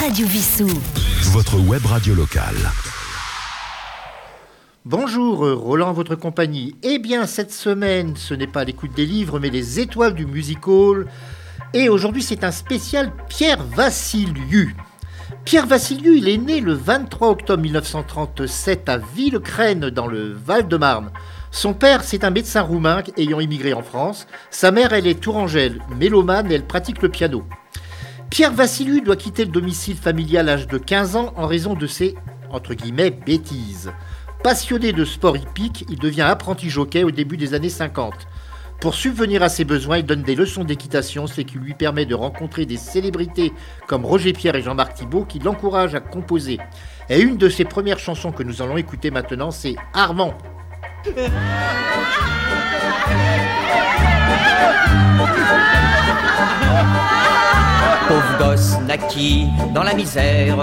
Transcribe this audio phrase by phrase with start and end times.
[0.00, 0.68] Radio Vissou.
[1.32, 2.56] Votre web radio locale.
[4.86, 6.74] Bonjour, euh, Roland, votre compagnie.
[6.82, 10.66] Eh bien, cette semaine, ce n'est pas l'écoute des livres, mais les étoiles du music
[10.66, 11.06] hall.
[11.74, 14.70] Et aujourd'hui, c'est un spécial Pierre Vassiliou.
[15.44, 21.10] Pierre Vassiliou, il est né le 23 octobre 1937 à Villecrène, dans le Val-de-Marne.
[21.50, 24.26] Son père, c'est un médecin roumain ayant immigré en France.
[24.50, 27.44] Sa mère, elle est tourangelle, mélomane et elle pratique le piano.
[28.30, 31.88] Pierre Vassiliou doit quitter le domicile familial à l'âge de 15 ans en raison de
[31.88, 32.14] ses,
[32.50, 33.90] entre guillemets, bêtises.
[34.44, 38.14] Passionné de sport hippique, il devient apprenti jockey au début des années 50.
[38.80, 42.14] Pour subvenir à ses besoins, il donne des leçons d'équitation, ce qui lui permet de
[42.14, 43.52] rencontrer des célébrités
[43.88, 46.58] comme Roger Pierre et Jean-Marc Thibault qui l'encouragent à composer.
[47.08, 50.38] Et une de ses premières chansons que nous allons écouter maintenant, c'est Armand.
[58.10, 60.56] Pauvre gosse naquit dans la misère,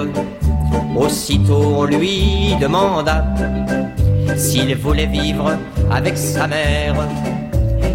[0.98, 3.24] aussitôt on lui demanda
[4.36, 5.54] s'il voulait vivre
[5.90, 7.08] avec sa mère,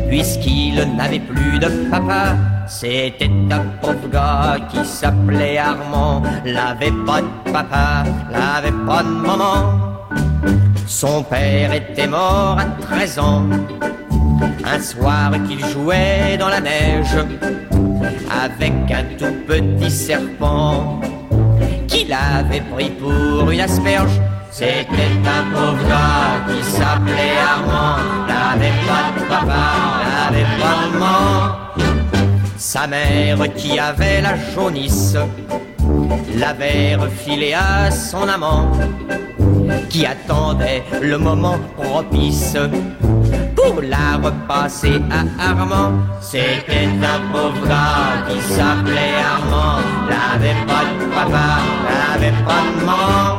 [0.09, 2.35] puisqu'il n'avait plus de papa.
[2.67, 9.57] C'était un pauvre gars qui s'appelait Armand, l'avait pas de papa, l'avait pas de maman.
[10.87, 13.43] Son père était mort à 13 ans,
[14.65, 17.19] un soir qu'il jouait dans la neige
[18.45, 21.01] avec un tout petit serpent
[21.89, 24.21] qu'il avait pris pour une asperge.
[24.51, 29.65] C'était un pauvre gars qui s'appelait Armand, n'avait pas de papa,
[30.05, 31.63] n'avait pas de maman.
[32.59, 35.17] Sa mère qui avait la jaunisse
[36.37, 38.71] l'avait refilé à son amant
[39.89, 42.57] qui attendait le moment propice
[43.63, 45.93] pour la repasser à Armand.
[46.21, 51.49] C'était un pauvre gars qui s'appelait Armand, n'avait pas de papa,
[51.89, 53.39] n'avait pas de maman.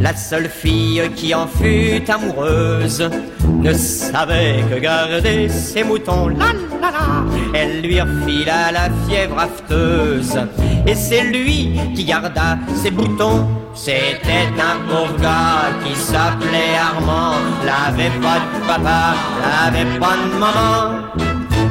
[0.00, 3.10] La seule fille qui en fut amoureuse
[3.44, 6.28] ne savait que garder ses moutons.
[6.28, 7.24] La, la, la.
[7.54, 10.38] Elle lui refila la fièvre afteuse
[10.86, 13.46] et c'est lui qui garda ses boutons.
[13.74, 21.06] C'était un pauvre gars qui s'appelait Armand, n'avait pas de papa, n'avait pas de maman.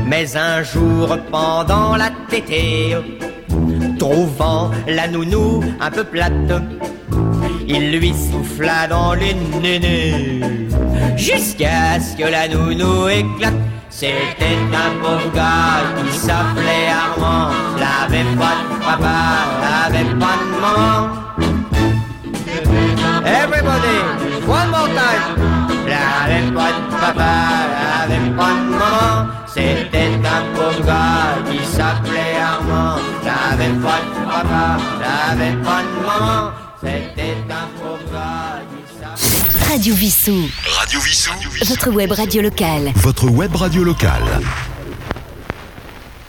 [0.06, 2.96] Mais un jour pendant la tétée,
[3.98, 6.54] trouvant la nounou un peu plate,
[7.68, 10.42] il lui souffla dans les nénés
[11.18, 13.75] jusqu'à ce que la nounou éclate.
[13.97, 19.17] C'était un pauvre gars qui s'appelait Armand, n'avait pas de papa,
[19.61, 20.35] n'avait pas.
[23.25, 23.97] Everybody,
[24.45, 25.38] one more time.
[25.88, 27.35] N'avait pas de papa,
[27.72, 29.31] n'avait pas de maman.
[29.47, 36.51] C'était un pauvre gars qui s'appelait Armand, n'avait pas de papa, n'avait pas de maman.
[36.83, 38.65] C'était un s'appelait...
[39.75, 40.50] Radio Vissou.
[40.80, 41.34] Radio Vissou.
[41.66, 42.94] Votre web radio locale.
[42.96, 44.24] Votre web radio locale.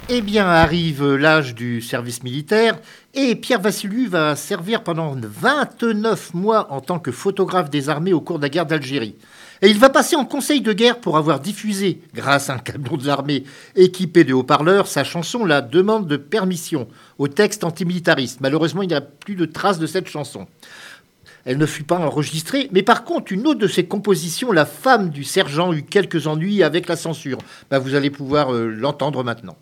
[0.08, 2.76] Eh bien, arrive l'âge du service militaire
[3.14, 8.20] et Pierre Vassiliou va servir pendant 29 mois en tant que photographe des armées au
[8.20, 9.14] cours de la guerre d'Algérie.
[9.62, 12.96] Et il va passer en conseil de guerre pour avoir diffusé, grâce à un camion
[12.96, 18.40] de l'armée équipé de haut-parleurs, sa chanson La demande de permission au texte antimilitariste.
[18.40, 20.46] Malheureusement, il n'y a plus de traces de cette chanson.
[21.46, 25.10] Elle ne fut pas enregistrée, mais par contre, une autre de ses compositions, La femme
[25.10, 27.38] du sergent, eut quelques ennuis avec la censure.
[27.70, 29.56] Ben, vous allez pouvoir euh, l'entendre maintenant.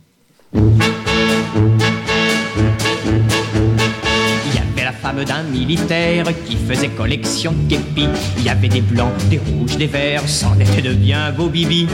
[5.04, 8.08] Femme d'un militaire qui faisait collection de képis.
[8.38, 11.86] Il y avait des blancs, des rouges, des verts, c'en était de bien beaux bibis.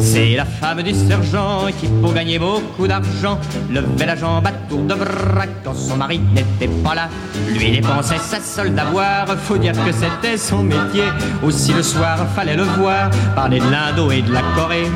[0.00, 3.38] C'est la femme du sergent qui, pour gagner beaucoup d'argent,
[3.70, 7.08] levait la jambe à tour de bras quand son mari n'était pas là.
[7.52, 11.04] Lui dépensait sa solde d'avoir, faut dire que c'était son métier.
[11.44, 14.90] Aussi le soir, fallait le voir parler de l'Indo et de la Corée.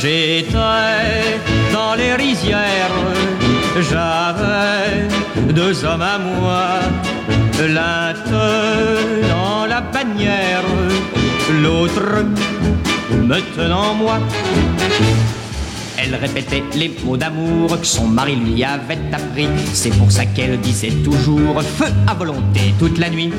[0.00, 0.46] J'étais
[1.72, 2.90] dans les rizières,
[3.82, 5.08] j'avais
[5.52, 6.64] deux hommes à moi,
[7.60, 10.62] l'un tenant la bannière,
[11.62, 12.24] l'autre
[13.12, 14.18] me tenant moi.
[15.98, 19.48] Elle répétait les mots d'amour que son mari lui avait appris.
[19.72, 23.32] C'est pour ça qu'elle disait toujours feu à volonté toute la nuit.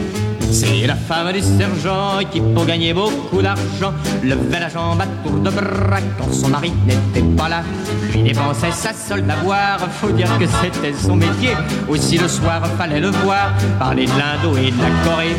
[0.52, 5.40] C'est la femme du sergent qui, pour gagner beaucoup d'argent, levait la jambe à tour
[5.40, 7.64] de bras quand son mari n'était pas là.
[8.12, 11.56] Lui dépensait sa solde à boire, faut dire que c'était son métier.
[11.88, 15.36] Aussi le soir, fallait le voir parler de l'Indo et de la Corée.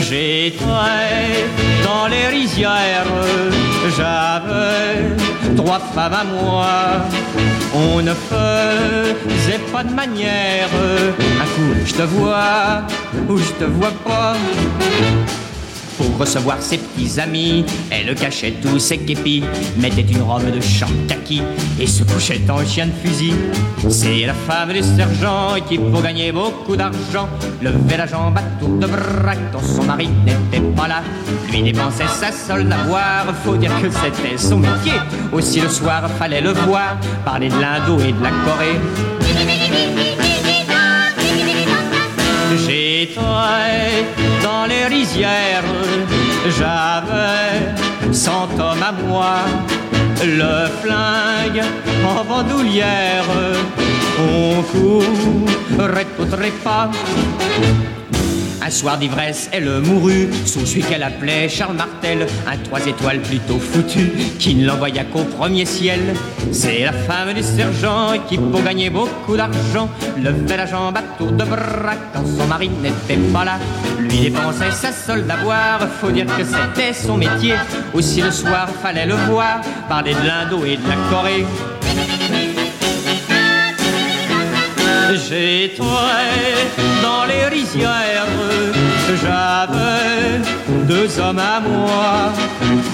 [0.00, 0.64] J'étais
[1.84, 3.06] dans les rizières,
[3.96, 5.23] j'avais
[5.56, 6.66] trois femmes à moi.
[7.74, 10.68] On ne faisait pas de manière,
[11.42, 12.82] un coup je te vois
[13.28, 14.36] ou je te vois pas.
[15.96, 19.44] Pour recevoir ses petits amis, elle cachait tous ses képis,
[19.78, 21.42] mettait une robe de champ kaki
[21.78, 23.32] et se couchait en chien de fusil.
[23.88, 27.28] C'est la femme du sergent qui, pour gagner beaucoup d'argent,
[27.62, 31.02] levait la jambe à tour de bras quand son mari n'était pas là.
[31.50, 34.94] Lui dépensait sa solde à boire, faut dire que c'était son métier.
[35.32, 40.33] Aussi le soir, fallait le voir, parler de l'Indo et de la Corée.
[42.66, 43.20] J'étais
[44.42, 45.64] dans les rizières,
[46.58, 49.36] j'avais cent hommes à moi,
[50.24, 51.62] le flingue
[52.06, 53.24] en bandoulière,
[54.18, 56.90] on courait au trépas.
[58.66, 63.58] Un soir d'ivresse, elle mourut sous celui qu'elle appelait Charles Martel, un trois étoiles plutôt
[63.58, 66.00] foutu qui ne l'envoya qu'au premier ciel.
[66.50, 71.44] C'est la femme du sergent qui, pour gagner beaucoup d'argent, levait la jambe à de
[71.44, 73.58] bras quand son mari n'était pas là.
[73.98, 77.56] Lui dépensait sa solde à boire, faut dire que c'était son métier.
[77.92, 81.44] Aussi le soir, fallait le voir, parler de l'Indo et de la Corée.
[85.12, 85.82] J'étais
[87.02, 88.26] dans les rizières,
[89.22, 90.40] j'avais
[90.86, 92.32] deux hommes à moi.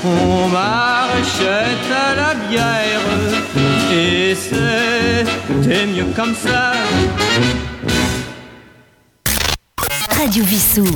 [0.05, 3.01] On marchait à la bière
[3.93, 6.73] et c'était mieux comme ça.
[10.11, 10.87] Radio Vissou.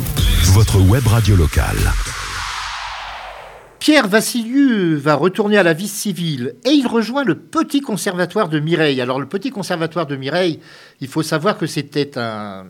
[0.53, 1.93] Votre web radio locale.
[3.85, 8.59] Pierre Vassiliou va retourner à la vie civile et il rejoint le Petit Conservatoire de
[8.59, 8.99] Mireille.
[9.03, 10.59] Alors le Petit Conservatoire de Mireille,
[11.03, 12.65] il faut savoir que c'était un,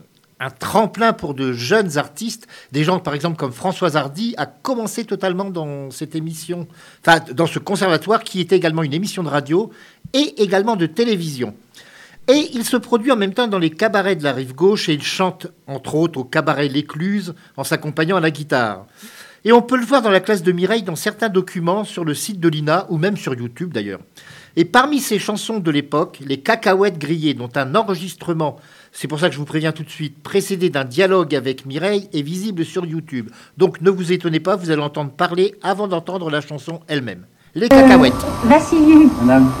[0.59, 5.45] tremplin pour de jeunes artistes, des gens par exemple comme Françoise Hardy a commencé totalement
[5.45, 6.67] dans cette émission,
[6.99, 9.71] enfin dans ce conservatoire qui est également une émission de radio
[10.11, 11.55] et également de télévision.
[12.27, 14.93] Et il se produit en même temps dans les cabarets de la rive gauche et
[14.93, 18.85] il chante entre autres au cabaret L'Écluse en s'accompagnant à la guitare.
[19.47, 22.15] Et on peut le voir dans la classe de Mireille dans certains documents sur le
[22.15, 23.99] site de l'INA ou même sur YouTube d'ailleurs.
[24.55, 28.55] Et parmi ces chansons de l'époque, les cacahuètes grillées, dont un enregistrement,
[28.91, 32.09] c'est pour ça que je vous préviens tout de suite, précédé d'un dialogue avec Mireille,
[32.11, 33.29] est visible sur YouTube.
[33.55, 37.27] Donc ne vous étonnez pas, vous allez entendre parler avant d'entendre la chanson elle-même.
[37.53, 38.13] Les cacahuètes.
[38.13, 39.51] Euh, Vassiliou, Madame,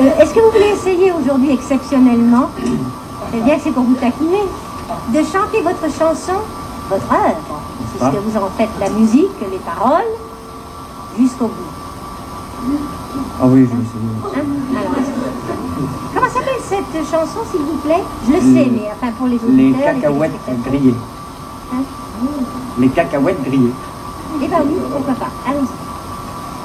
[0.00, 2.48] euh, est-ce que vous voulez essayer aujourd'hui exceptionnellement,
[3.30, 4.42] c'est bien que c'est pour vous taquiner,
[5.12, 6.40] de chanter votre chanson,
[6.88, 10.04] votre œuvre, puisque vous en faites la musique, les paroles,
[11.18, 11.72] jusqu'au bout.
[13.40, 14.12] ah oui, je vais essayer.
[14.24, 14.46] Hein
[14.78, 18.02] Alors, que- Comment s'appelle cette chanson, s'il vous plaît?
[18.26, 19.56] Je le sais, mais enfin pour les auditeurs...
[19.56, 20.94] Les les cacahuètes grillées.
[21.72, 21.82] Hein
[22.78, 23.72] Les cacahuètes grillées.
[24.42, 25.30] Eh ben oui, pourquoi pas.
[25.48, 25.68] Allons-y.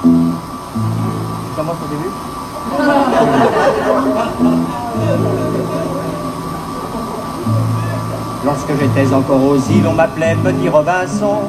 [0.04, 2.10] Je commence au début?
[8.44, 11.40] Lorsque j'étais encore aux îles, on m'appelait Petit Robinson.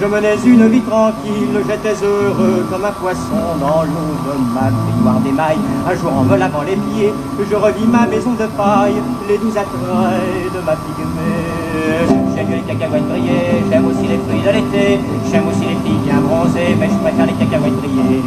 [0.00, 5.20] Je menais une vie tranquille, j'étais heureux comme un poisson dans l'eau de ma baignoire
[5.20, 5.58] d'émail.
[5.86, 8.94] Un jour en me lavant les pieds, je revis ma maison de paille,
[9.28, 12.34] les doux attraits de ma pygmée.
[12.34, 16.20] J'aime les cacahuètes grillées, j'aime aussi les fruits de l'été, j'aime aussi les filles bien
[16.20, 18.24] bronzées, mais je préfère les cacahuètes grillées.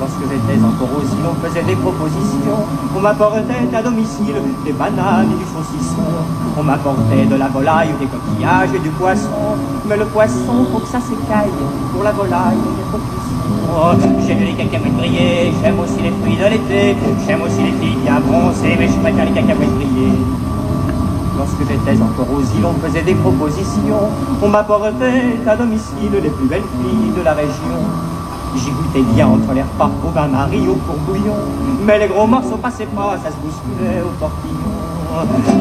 [0.00, 2.66] Lorsque j'étais encore aux îles, on faisait des propositions.
[2.96, 4.34] On m'apportait à domicile
[4.64, 6.02] des bananes et du saucisson.
[6.58, 9.54] On m'apportait de la volaille, des coquillages et du poisson.
[9.86, 11.54] Mais le poisson, faut que ça s'écaille.
[11.92, 14.24] Pour la volaille, il trop cuisson.
[14.26, 16.96] J'aime les cacahuètes grillées, j'aime aussi les fruits de l'été.
[17.26, 20.18] J'aime aussi les filles bien bronzées, mais je préfère les cacahuètes grillées.
[21.38, 24.10] Lorsque j'étais encore aux îles, on faisait des propositions.
[24.42, 27.78] On m'apportait à domicile les plus belles filles de la région.
[28.56, 31.34] J'y goûtais bien entre les repas au bain-marie, au courbouillon.
[31.84, 34.72] Mais les gros morceaux passaient pas, ça se bousculait au portillon.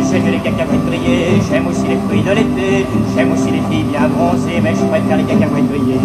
[0.10, 2.86] J'aime les cacahuètes grillées, j'aime aussi les fruits de l'été.
[3.16, 6.00] J'aime aussi les filles bien bronzées, mais je préfère les cacahuètes grillées.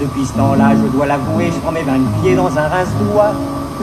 [0.00, 3.32] Depuis ce temps-là, je dois l'avouer, je prends mes vingt pieds dans un rince-doigt.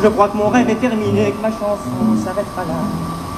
[0.02, 2.80] Je crois que mon rêve est terminé, que ma chanson s'arrêtera là.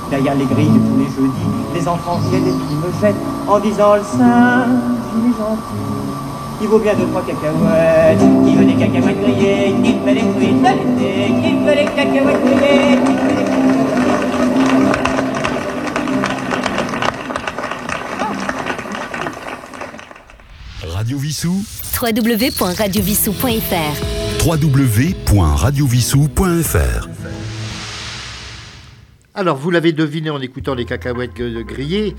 [0.10, 3.16] Derrière les grilles tous les jeudis, les enfants viennent et puis me jettent
[3.48, 4.68] en disant le singe,
[5.18, 6.03] il est gentil.
[6.64, 8.20] Il vaut bien deux, trois cacahuètes.
[8.46, 12.42] Qui veut des cacahuètes grillées Qui veut les fruits de l'été Qui veut les cacahuètes
[12.46, 13.44] grillées Qui veut
[20.88, 21.64] les Radio Vissou,
[22.02, 24.46] www.radiovissou.fr.
[24.46, 27.13] www.radiovissou.fr.
[29.36, 32.16] Alors, vous l'avez deviné en écoutant les cacahuètes grillées,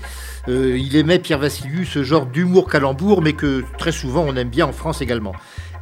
[0.49, 4.49] euh, il aimait Pierre Vassiliou ce genre d'humour calembour, mais que très souvent on aime
[4.49, 5.31] bien en France également.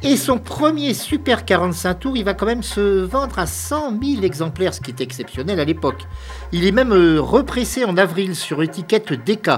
[0.04, 4.22] Et son premier Super 45 tours, il va quand même se vendre à 100 000
[4.22, 6.06] exemplaires, ce qui est exceptionnel à l'époque.
[6.52, 9.50] Il est même euh, repressé en avril sur étiquette DK.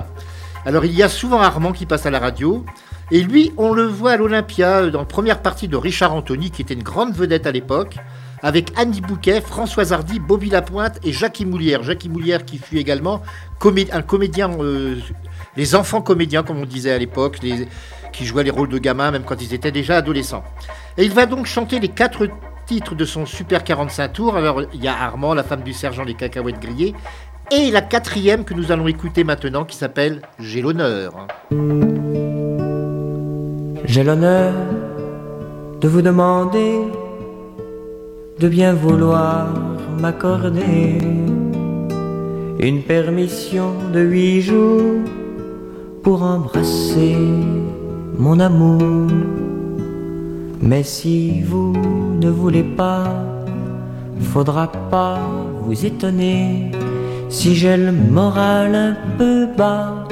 [0.65, 2.65] Alors, il y a souvent Armand qui passe à la radio.
[3.11, 6.51] Et lui, on le voit à l'Olympia euh, dans la première partie de Richard Anthony,
[6.51, 7.99] qui était une grande vedette à l'époque
[8.43, 11.83] avec Annie Bouquet, Françoise Hardy, Bobby Lapointe et Jackie Moulière.
[11.83, 13.23] Jackie Moulière qui fut également
[13.93, 14.97] un comédien, euh,
[15.57, 17.39] les enfants comédiens comme on disait à l'époque,
[18.13, 20.45] qui jouaient les rôles de gamins même quand ils étaient déjà adolescents.
[20.97, 22.29] Et il va donc chanter les quatre
[22.67, 24.37] titres de son Super 45 tours.
[24.37, 26.95] Alors il y a Armand, la femme du sergent, les cacahuètes grillées.
[27.51, 31.29] Et la quatrième que nous allons écouter maintenant qui s'appelle J'ai l'honneur.
[33.85, 34.53] J'ai l'honneur
[35.81, 36.81] de vous demander
[38.39, 39.49] de bien vouloir
[39.99, 40.99] m'accorder
[42.61, 45.05] une permission de huit jours
[46.03, 47.17] pour embrasser
[48.19, 49.09] mon amour.
[50.61, 51.73] Mais si vous
[52.21, 53.05] ne voulez pas,
[54.21, 55.19] faudra pas
[55.63, 56.71] vous étonner
[57.31, 60.07] si j'ai le moral un peu bas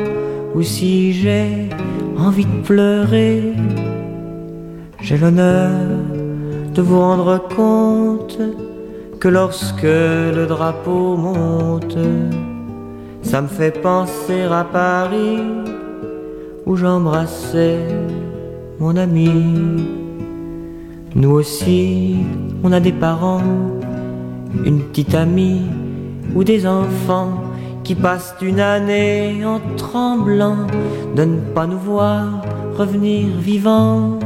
[0.54, 1.68] ou si j'ai
[2.16, 3.52] envie de pleurer.
[5.00, 5.80] J'ai l'honneur
[6.74, 8.38] de vous rendre compte
[9.20, 11.96] que lorsque le drapeau monte,
[13.22, 15.40] ça me fait penser à Paris
[16.66, 17.78] où j'embrassais
[18.80, 19.86] mon ami.
[21.14, 22.16] Nous aussi,
[22.64, 23.52] on a des parents,
[24.64, 25.62] une petite amie
[26.34, 27.34] ou des enfants
[27.84, 30.66] qui passent une année en tremblant
[31.14, 32.42] de ne pas nous voir
[32.76, 34.18] revenir vivants.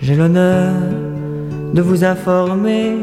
[0.00, 1.03] J'ai l'honneur
[1.74, 2.94] de vous informer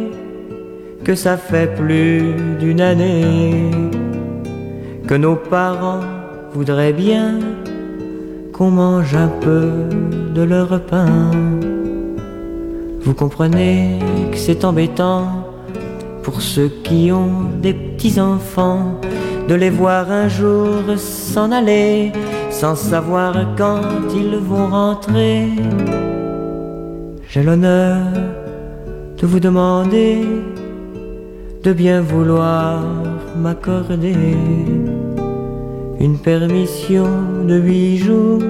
[1.04, 3.70] que ça fait plus d'une année
[5.08, 6.00] que nos parents
[6.54, 7.40] voudraient bien
[8.54, 9.70] qu'on mange un peu
[10.34, 11.32] de leur pain.
[13.02, 14.00] Vous comprenez
[14.32, 15.26] que c'est embêtant
[16.24, 19.02] pour ceux qui ont des petits-enfants
[19.50, 22.14] de les voir un jour s'en aller
[22.50, 23.82] sans savoir quand
[24.16, 25.48] ils vont rentrer.
[27.28, 28.00] J'ai l'honneur
[29.22, 30.26] de vous demander
[31.64, 32.82] de bien vouloir
[33.38, 34.36] m'accorder
[36.00, 37.08] une permission
[37.48, 38.42] de huit jours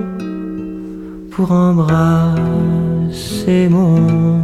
[1.31, 2.39] pour embrasser
[3.69, 4.39] mon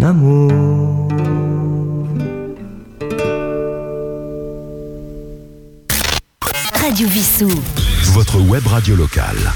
[0.00, 1.08] amour.
[6.74, 7.50] Radio Vissou.
[8.14, 9.52] Votre web radio locale.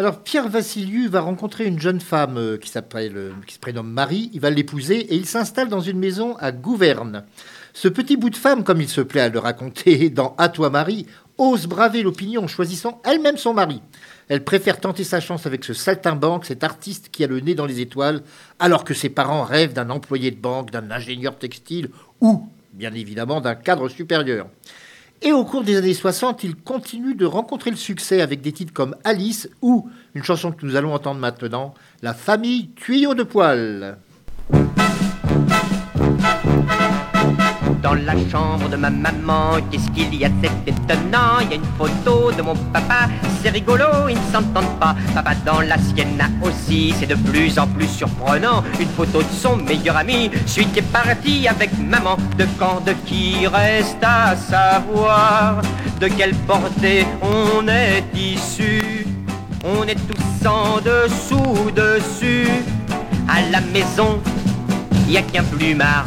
[0.00, 3.92] Alors Pierre Vassiliou va rencontrer une jeune femme euh, qui, s'appelle, euh, qui se prénomme
[3.92, 7.24] Marie, il va l'épouser et il s'installe dans une maison à Gouverne.
[7.74, 10.70] Ce petit bout de femme, comme il se plaît à le raconter dans À toi
[10.70, 11.04] Marie,
[11.36, 13.82] ose braver l'opinion en choisissant elle-même son mari.
[14.28, 17.66] Elle préfère tenter sa chance avec ce saltimbanque, cet artiste qui a le nez dans
[17.66, 18.22] les étoiles,
[18.58, 21.90] alors que ses parents rêvent d'un employé de banque, d'un ingénieur textile
[22.22, 24.46] ou, bien évidemment, d'un cadre supérieur.
[25.22, 28.72] Et au cours des années 60, il continue de rencontrer le succès avec des titres
[28.72, 33.98] comme Alice ou une chanson que nous allons entendre maintenant, La famille tuyau de poil.
[37.82, 41.40] Dans la chambre de ma maman, qu'est-ce qu'il y a C'est étonnant?
[41.40, 43.08] Il y a une photo de mon papa,
[43.42, 44.94] c'est rigolo, ils ne s'entendent pas.
[45.14, 48.62] Papa dans la sienne aussi, c'est de plus en plus surprenant.
[48.78, 52.16] Une photo de son meilleur ami, celui qui est parti avec maman.
[52.36, 55.62] De quand, de qui reste à savoir
[56.00, 59.06] De quelle portée on est issu
[59.64, 62.48] On est tous en dessous, dessus.
[63.26, 64.20] À la maison,
[65.08, 66.04] y a qu'un plumard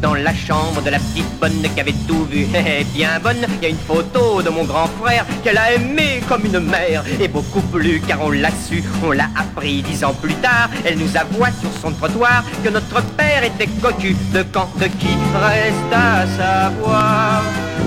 [0.00, 2.46] dans la chambre de la petite bonne qui avait tout vu,
[2.94, 6.44] bien bonne, il y a une photo de mon grand frère qu'elle a aimé comme
[6.44, 10.34] une mère, et beaucoup plus car on l'a su, on l'a appris dix ans plus
[10.34, 14.86] tard, elle nous avoua sur son trottoir que notre père était cocu, de quand, de
[14.86, 17.42] qui, reste à savoir,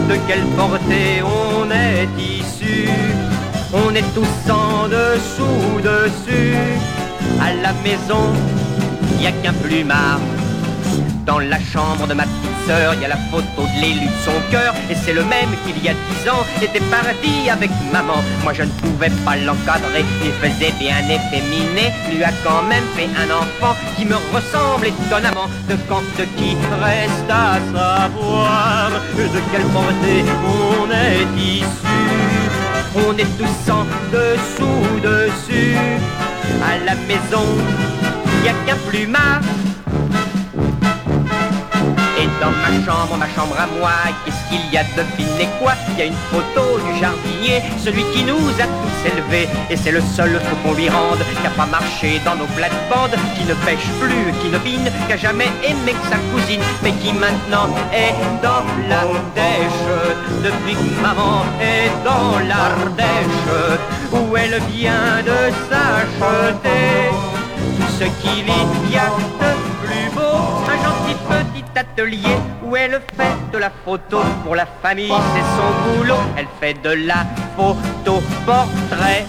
[0.09, 2.89] de quelle portée on est issu,
[3.73, 6.55] on est tous en dessous, dessus,
[7.41, 8.33] à la maison,
[9.13, 10.19] il n'y a qu'un plumard
[11.29, 14.19] dans la chambre de ma petite sœur, il y a la photo de l'élu de
[14.25, 18.19] son cœur, et c'est le même qu'il y a dix ans était parti avec maman.
[18.43, 23.09] Moi je ne pouvais pas l'encadrer, il faisait bien efféminé, lui a quand même fait
[23.23, 25.47] un enfant qui me ressemble étonnamment.
[25.69, 28.89] De quand de qui reste à savoir,
[29.35, 30.23] de quelle portée
[30.57, 31.99] on est issu.
[33.05, 33.83] On est tous en
[34.15, 35.77] dessous, dessus,
[36.71, 37.45] à la maison,
[38.33, 39.41] il n'y a qu'un plumard
[42.41, 43.91] dans ma chambre, ma chambre à moi.
[44.25, 45.73] Qu'est-ce qu'il y a devinez quoi?
[45.91, 49.47] Il y a une photo du jardinier, celui qui nous a tous élevés.
[49.69, 53.17] Et c'est le seul feu qu'on lui rende, qui a pas marché dans nos plates-bandes,
[53.35, 56.93] qui ne pêche plus, qui ne bine, qui a jamais aimé que sa cousine, mais
[56.93, 59.87] qui maintenant est dans l'Ardèche.
[60.43, 63.49] Depuis que maman est dans l'Ardèche,
[64.11, 67.11] où elle vient de s'acheter
[67.77, 68.47] tout ce qu'il
[68.91, 69.09] y a
[69.41, 69.51] de
[69.83, 70.28] plus beau,
[71.79, 76.73] atelier où elle fait de la photo pour la famille, c'est son boulot, elle fait
[76.83, 79.25] de la photo portrait.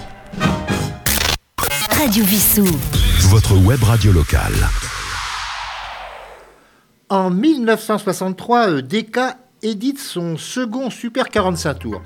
[1.92, 2.66] Radio Vissou.
[3.28, 4.52] Votre web radio locale.
[7.08, 12.02] En 1963, euh, Decca édite son second Super 45 tours.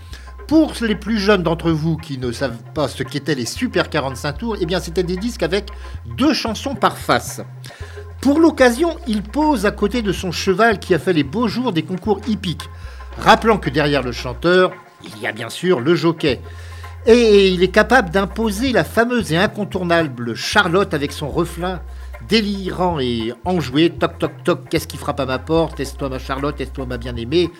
[0.46, 4.32] Pour les plus jeunes d'entre vous qui ne savent pas ce qu'étaient les Super 45
[4.34, 5.70] tours, eh bien c'était des disques avec
[6.18, 7.40] deux chansons par face.
[8.25, 11.75] Pour l'occasion, il pose à côté de son cheval qui a fait les beaux jours
[11.75, 12.71] des concours hippiques,
[13.19, 14.73] rappelant que derrière le chanteur,
[15.04, 16.40] il y a bien sûr le jockey.
[17.04, 21.83] Et il est capable d'imposer la fameuse et incontournable Charlotte avec son refrain
[22.26, 23.90] délirant et enjoué.
[23.90, 25.78] Toc toc toc, qu'est-ce qui frappe à ma porte?
[25.78, 26.59] Est-ce toi ma Charlotte?
[26.59, 27.50] Est-ce toi ma bien-aimée?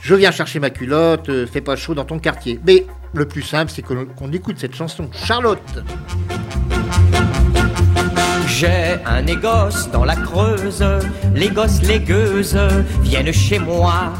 [0.00, 2.60] Je viens chercher ma culotte, euh, fais pas chaud dans ton quartier.
[2.64, 5.10] Mais le plus simple, c'est qu'on écoute cette chanson.
[5.12, 5.82] Charlotte
[8.60, 10.84] J'ai un négoce dans la Creuse,
[11.32, 12.00] les gosses, les
[13.02, 14.12] viennent chez moi.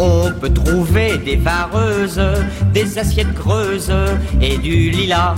[0.00, 2.20] On peut trouver des vareuses,
[2.72, 3.94] des assiettes creuses
[4.40, 5.36] et du lilas.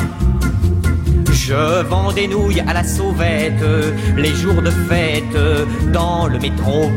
[1.35, 3.63] Je vends des nouilles à la sauvette,
[4.17, 5.37] les jours de fête
[5.93, 6.91] dans le métro.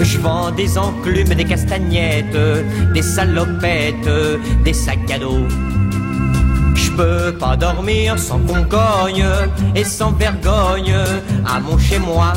[0.00, 2.38] Je vends des enclumes, des castagnettes,
[2.94, 4.08] des salopettes,
[4.62, 5.48] des sacs à dos.
[6.76, 8.66] Je peux pas dormir sans qu'on
[9.74, 10.94] et sans vergogne
[11.46, 12.32] à mon chez moi.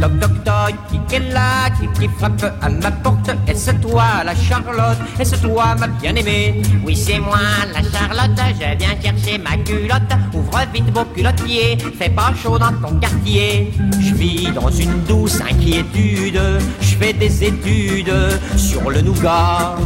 [0.00, 0.74] Toc toc toc,
[1.08, 4.98] qui est là, qui, qui frappe à ma porte Est-ce toi la Charlotte?
[5.18, 6.62] Est-ce toi ma bien-aimée?
[6.84, 7.38] Oui, c'est moi,
[7.72, 10.12] la Charlotte, je viens chercher ma culotte.
[10.32, 13.72] Ouvre vite vos culottiers, fais pas chaud dans ton quartier.
[14.00, 16.40] Je vis dans une douce inquiétude,
[16.80, 18.14] je fais des études
[18.56, 19.76] sur le nougat.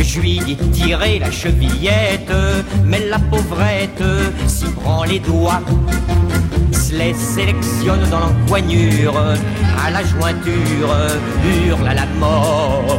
[0.00, 2.32] Je lui dis tirer la chevillette,
[2.84, 4.02] mais la pauvrette
[4.46, 5.60] s'y prend les doigts.
[6.72, 9.16] Se les sélectionne dans l'empoignure,
[9.84, 10.94] à la jointure,
[11.44, 12.98] hurle à la mort.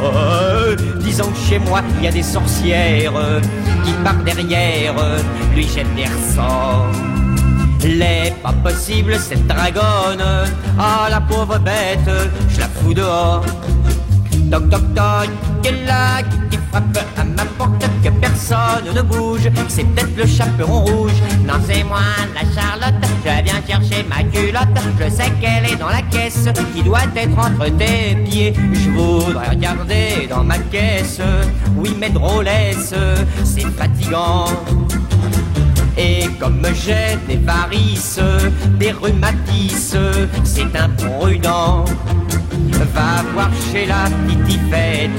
[1.00, 3.14] Disant que chez moi il y a des sorcières
[3.86, 4.96] qui par derrière
[5.54, 6.92] lui jettent des ressorts.
[7.84, 10.24] Les pas possible cette dragonne,
[10.80, 12.10] ah la pauvre bête,
[12.50, 13.46] je la fous dehors.
[14.56, 15.30] Toc toc toc,
[15.62, 20.80] qui est qui frappe à ma porte, que personne ne bouge, c'est peut-être le chaperon
[20.80, 21.12] rouge.
[21.46, 22.00] Non, c'est moi,
[22.34, 24.70] la Charlotte, je viens chercher ma culotte.
[24.98, 28.54] Je sais qu'elle est dans la caisse qui doit être entre tes pieds.
[28.72, 31.20] Je voudrais regarder dans ma caisse,
[31.76, 32.94] oui mais drôlesse,
[33.44, 34.46] c'est fatigant.
[35.98, 38.22] Et comme j'ai des varices,
[38.80, 41.84] des rhumatismes, c'est imprudent.
[42.94, 45.10] Va voir chez la petite fête,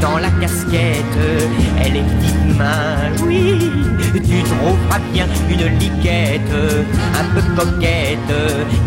[0.00, 1.18] dans la casquette,
[1.80, 3.70] elle est petite main, oui.
[4.12, 6.40] Tu trouveras bien une liquette,
[7.20, 8.18] un peu coquette,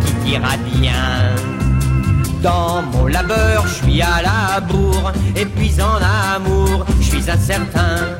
[0.05, 1.35] qui t'ira bien.
[2.41, 8.17] Dans mon labeur, je suis à la bourre, et puis en amour, je suis incertain.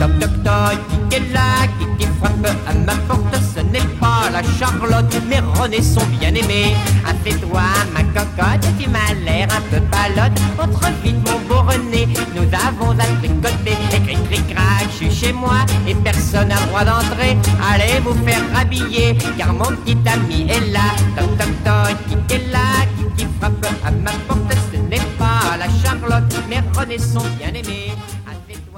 [0.00, 0.78] Toc toc toc,
[1.10, 5.40] qui est là, qui, qui frappe à ma porte, ce n'est pas la Charlotte, mais
[5.40, 6.74] René son bien-aimé.
[7.06, 7.60] Ah, c'est toi,
[7.92, 10.32] ma cocotte, tu m'as l'air un peu palote.
[10.58, 13.76] Entre vite, mon beau René, nous avons à tricoter.
[13.92, 17.36] Et cric cric crac, je suis chez moi, et personne n'a droit d'entrer.
[17.70, 20.94] Allez vous faire habiller, car mon petit ami est là.
[21.14, 25.58] Toc toc toc, qui est là, qui, qui frappe à ma porte, ce n'est pas
[25.58, 27.92] la Charlotte, mais René son bien-aimé.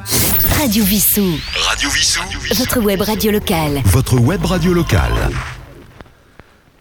[0.04, 1.38] Radio Vissou.
[1.68, 2.20] Radio Vissou.
[2.54, 3.82] Votre web radio locale.
[3.84, 5.12] Votre web radio locale.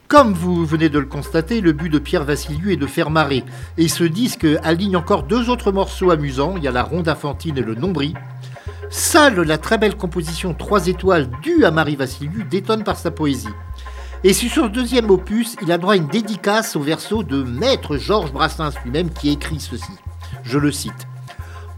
[0.07, 3.43] Comme vous venez de le constater, le but de Pierre Vassiliou est de faire marrer.
[3.77, 6.55] Et ce disque aligne encore deux autres morceaux amusants.
[6.57, 8.17] Il y a la ronde infantile et le nombril.
[8.89, 13.47] Seule la très belle composition 3 étoiles due à Marie Vassiliou détonne par sa poésie.
[14.23, 17.97] Et sur ce deuxième opus, il a droit à une dédicace au verso de Maître
[17.97, 19.93] Georges Brassens lui-même qui écrit ceci.
[20.43, 21.07] Je le cite.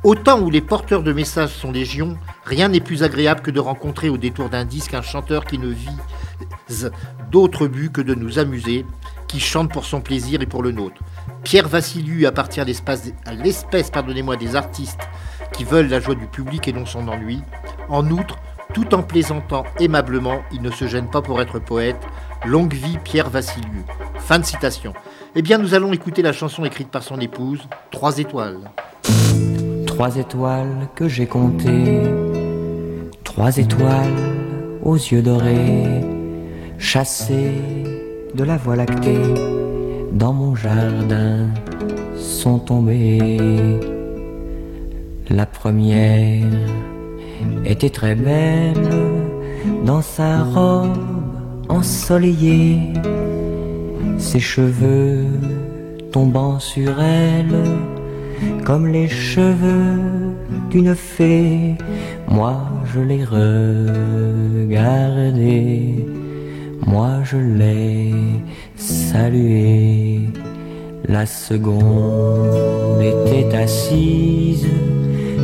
[0.03, 3.61] Au temps où les porteurs de messages sont légion, rien n'est plus agréable que de
[3.61, 6.91] rencontrer au détour d'un disque un chanteur qui ne vise
[7.31, 8.85] d'autre but que de nous amuser,
[9.29, 11.01] qui chante pour son plaisir et pour le nôtre.
[11.45, 15.07] Pierre Vassiliou appartient à l'espèce pardonnez-moi, des artistes
[15.53, 17.41] qui veulent la joie du public et non son ennui.
[17.87, 18.37] En outre,
[18.73, 22.01] tout en plaisantant aimablement, il ne se gêne pas pour être poète.
[22.45, 23.85] Longue vie Pierre Vassiliou.
[24.19, 24.93] Fin de citation.
[25.35, 28.69] Eh bien, nous allons écouter la chanson écrite par son épouse, Trois étoiles.
[29.95, 32.01] Trois étoiles que j'ai comptées,
[33.23, 34.33] trois étoiles
[34.81, 36.01] aux yeux dorés,
[36.79, 37.61] chassées
[38.33, 39.35] de la voie lactée,
[40.11, 41.45] dans mon jardin
[42.17, 43.79] sont tombées.
[45.29, 46.47] La première
[47.63, 48.73] était très belle.
[49.85, 50.97] Dans sa robe
[51.69, 52.93] ensoleillée,
[54.17, 55.27] ses cheveux
[56.11, 57.53] tombant sur elle
[58.65, 59.99] comme les cheveux
[60.69, 61.75] d'une fée.
[62.27, 62.55] Moi
[62.93, 64.75] je l'ai regardée,
[66.85, 68.13] moi je l'ai
[68.75, 70.29] saluée.
[71.07, 74.67] La seconde était assise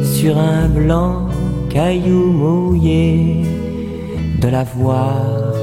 [0.04, 1.28] sur un blanc
[1.70, 3.44] caillou mouillé.
[4.42, 5.54] De la voir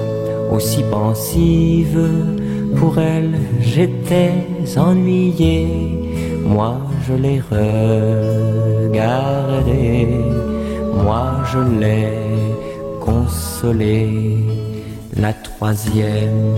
[0.52, 1.98] aussi pensive,
[2.76, 4.32] pour elle j'étais
[4.76, 5.66] ennuyé.
[6.46, 7.40] Moi je l'ai
[8.80, 8.98] regardée,
[11.04, 12.12] moi je l'ai
[13.00, 14.38] consolée.
[15.16, 16.56] La troisième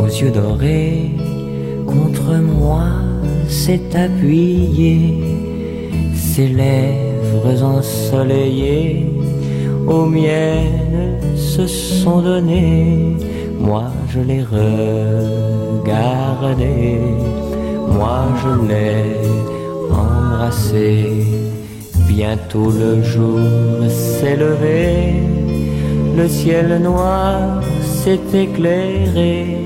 [0.00, 1.10] aux yeux dorés
[1.86, 2.84] contre moi
[3.48, 5.24] s'est appuyée,
[6.14, 9.10] ses lèvres ensoleillées
[9.86, 13.16] aux miennes se sont données.
[13.58, 15.88] Moi je l'ai regardée,
[17.94, 19.04] moi je l'ai
[19.90, 21.10] embrassée.
[22.08, 23.40] Bientôt le jour
[23.88, 25.14] s'est levé,
[26.16, 29.58] le ciel noir s'est éclairé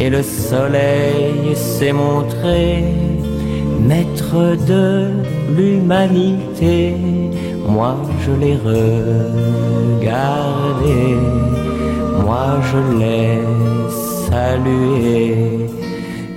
[0.00, 2.84] et le soleil s'est montré
[3.80, 5.10] maître de
[5.56, 6.96] l'humanité.
[7.66, 10.08] Moi je l'ai regardé,
[12.24, 13.40] moi je l'ai
[14.28, 15.83] salué.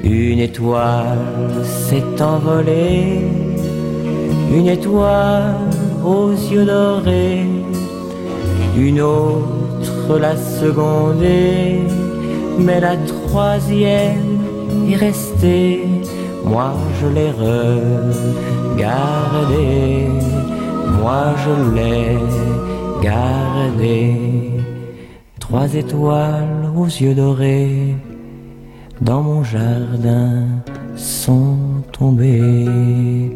[0.04, 3.22] Une étoile s'est envolée,
[4.56, 5.56] une étoile
[6.06, 7.46] aux yeux dorés,
[8.78, 11.82] une autre l'a secondée
[12.60, 14.40] mais la troisième
[14.90, 15.84] est restée.
[16.44, 17.32] Moi je l'ai
[18.76, 18.88] regardée,
[21.02, 22.18] moi je l'ai
[23.02, 24.16] gardée.
[25.40, 27.96] Trois étoiles aux yeux dorés
[29.02, 30.48] dans mon jardin
[30.96, 33.36] sont tombées.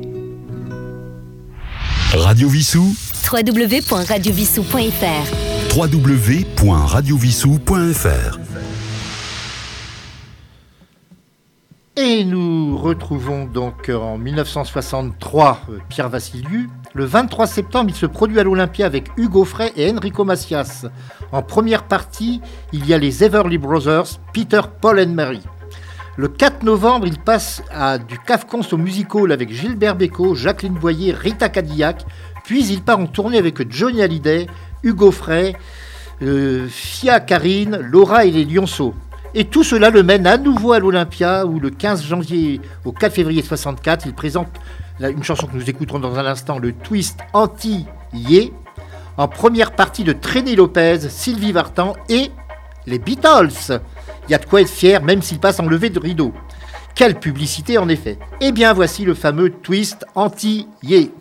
[2.14, 2.96] Radio Vissou
[3.32, 8.40] www.radiovissou.fr www.radiovissou.fr
[11.98, 16.68] Et nous retrouvons donc euh, en 1963 euh, Pierre Vassiliou.
[16.94, 20.88] Le 23 septembre, il se produit à l'Olympia avec Hugo Frey et Enrico Macias.
[21.32, 22.42] En première partie,
[22.74, 25.42] il y a les Everly Brothers, Peter, Paul and Mary.
[26.18, 30.74] Le 4 novembre, il passe à du Cafcons au Music Hall avec Gilbert Bécaud, Jacqueline
[30.74, 32.06] Boyer, Rita Cadillac.
[32.44, 34.48] Puis il part en tournée avec Johnny Hallyday,
[34.84, 35.56] Hugo Frey,
[36.22, 38.94] euh, Fia Karine, Laura et les Lionceaux.
[39.34, 43.14] Et tout cela le mène à nouveau à l'Olympia où le 15 janvier au 4
[43.14, 44.50] février 64, il présente
[45.10, 48.54] une chanson que nous écouterons dans un instant, le twist anti-yé,
[49.18, 52.32] en première partie de Tréné Lopez, Sylvie Vartan et
[52.86, 53.80] les Beatles.
[54.28, 56.34] Il y a de quoi être fier même s'il passe en levée de rideau.
[56.96, 58.20] Quelle publicité en effet.
[58.42, 61.12] Eh bien voici le fameux twist anti-yé.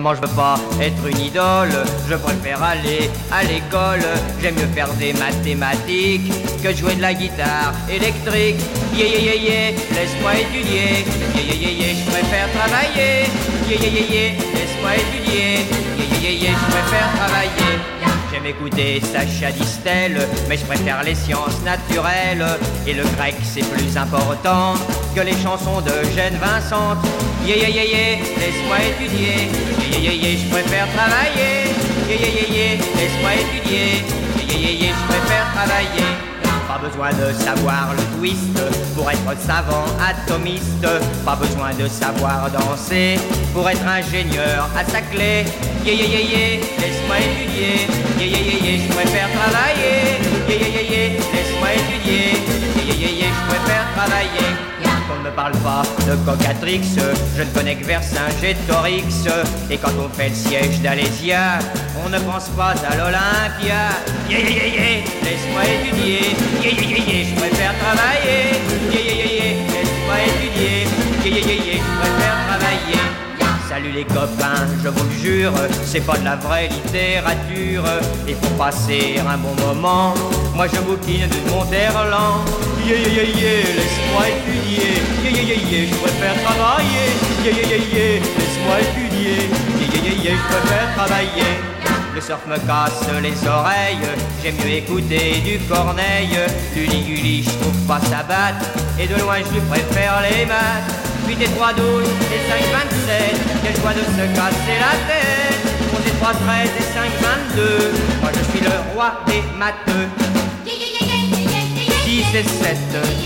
[0.00, 1.74] Maman, je veux pas être une idole,
[2.08, 4.00] je préfère aller à l'école.
[4.40, 6.32] J'aime mieux faire des mathématiques
[6.62, 8.56] que jouer de la guitare électrique.
[8.94, 11.04] Yé yé yé yé, laisse-moi étudier.
[11.36, 13.28] Yé yé yé yé, je préfère travailler.
[13.68, 15.66] Yé yé yé yé, laisse-moi étudier.
[15.98, 18.00] Yé yé yé je préfère travailler.
[18.32, 20.16] J'aime écouter Sacha Distel,
[20.48, 22.46] mais je préfère les sciences naturelles.
[22.86, 24.74] Et le grec, c'est plus important
[25.14, 26.96] que les chansons de Jeanne Vincent.
[27.44, 29.50] Yé yé yé yé, laisse-moi étudier.
[29.92, 31.74] Yé yé je préfère travailler.
[32.08, 34.04] Yé yé yé laisse-moi étudier.
[34.48, 36.10] Yé yé yé je préfère travailler.
[36.68, 38.58] Pas besoin de savoir le twist
[38.94, 40.86] pour être savant atomiste.
[41.24, 43.18] Pas besoin de savoir danser
[43.52, 45.44] pour être ingénieur à sa clé.
[45.84, 47.86] Yé yé yé yé, laisse-moi étudier.
[48.18, 49.98] Yé yé yé yé, je préfère travailler.
[50.48, 51.02] Yé yé yé
[51.34, 52.26] laisse-moi étudier.
[52.86, 54.48] Yé yé yé, je préfère travailler.
[55.30, 56.96] Me parle pas de Cocatrix,
[57.36, 59.28] je ne connais que Vercingétorix.
[59.70, 61.60] Et quand on fait le siège d'Alésia,
[62.04, 63.90] on ne pense pas à l'Olympia.
[64.28, 66.34] Yé yé yé, laisse-moi étudier.
[66.62, 68.58] Yé yé yé yé, je préfère travailler.
[68.92, 70.86] Yé yé yé yé, laisse-moi étudier.
[71.24, 72.69] Yé yé yé yé, je préfère travailler.
[73.80, 75.52] Salut les copains, je vous le jure,
[75.86, 77.84] c'est pas de la vraie littérature.
[78.28, 80.12] Et pour passer un bon moment,
[80.54, 82.44] moi je bouquine de Monterland.
[82.84, 85.00] Yeah, yeah, yeah, yeah, laisse-moi étudier.
[85.24, 87.08] Yeah, yeah, yeah, yeah, je préfère travailler.
[87.42, 89.48] Yeah, yeah, yeah, yeah, laisse-moi étudier.
[89.48, 91.52] Yeah, yeah, yeah, yeah, je préfère travailler.
[92.14, 94.06] Le surf me casse les oreilles,
[94.42, 96.38] j'aime mieux écouter du Corneille.
[96.74, 98.62] Du Liguli, je trouve pas sa batte,
[98.98, 101.09] et de loin je lui préfère les maths.
[101.30, 105.62] 8 et 3, 12 et 5, 27, quel choix de se casser la tête.
[105.94, 107.12] 11 et 3, 13 et 5,
[107.54, 110.08] 22, moi je suis le roi des matheux.
[112.04, 112.78] 6 et 7,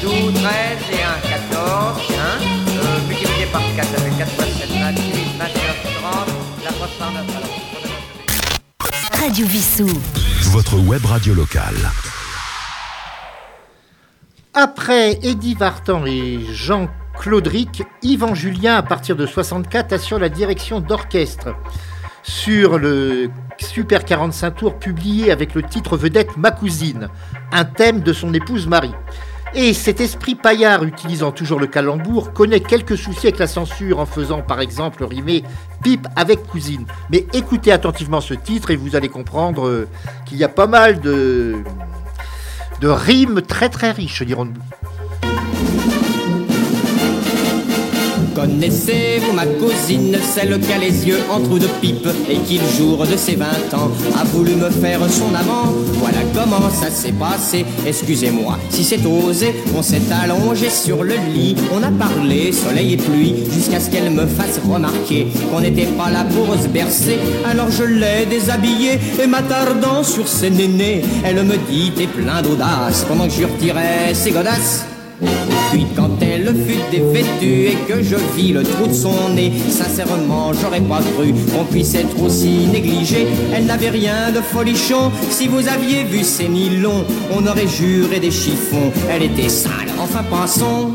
[0.03, 0.53] 12, 13
[0.93, 5.63] et 1, 14, hein euh, multiplié par 4, ça fait 4 fois 7, 28, 29,
[6.03, 6.29] 30,
[6.63, 7.49] la fois par 9, alors.
[9.19, 9.89] Radio Vissou.
[10.51, 11.91] Votre web radio locale.
[14.53, 16.87] Après Eddie Vartan et Jean
[17.19, 21.55] Claudric, Yvan Julien, à partir de 64, assure la direction d'orchestre
[22.23, 27.09] sur le Super 45 tours publié avec le titre vedette Ma cousine,
[27.53, 28.95] un thème de son épouse Marie.
[29.57, 34.07] Et cet esprit paillard, utilisant toujours le calembour, connaît quelques soucis avec la censure en
[34.07, 35.45] faisant par exemple rimer
[35.83, 36.87] pipe avec cousine.
[37.11, 39.89] Mais écoutez attentivement ce titre et vous allez comprendre euh,
[40.27, 41.55] qu'il y a pas mal de,
[42.81, 44.55] de rimes très très riches, dirons-nous.
[48.35, 52.69] Connaissez-vous ma cousine, celle qui a les yeux en trous de pipe et qui le
[52.77, 55.73] jour de ses 20 ans a voulu me faire son amant.
[55.95, 61.55] Voilà comment ça s'est passé, excusez-moi si c'est osé, on s'est allongé sur le lit,
[61.73, 66.11] on a parlé soleil et pluie jusqu'à ce qu'elle me fasse remarquer qu'on n'était pas
[66.11, 67.19] là pour se bercer.
[67.49, 73.05] Alors je l'ai déshabillée et m'attardant sur ses nénés, elle me dit t'es plein d'audace.
[73.09, 74.87] Pendant que je retirais ses godasses.
[75.71, 80.53] Puis quand elle fut dévêtue et que je vis le trou de son nez, sincèrement
[80.53, 83.27] j'aurais pas cru qu'on puisse être aussi négligé.
[83.53, 88.31] Elle n'avait rien de folichon, si vous aviez vu ses nylons, on aurait juré des
[88.31, 88.93] chiffons.
[89.11, 90.93] Elle était sale, enfin passons.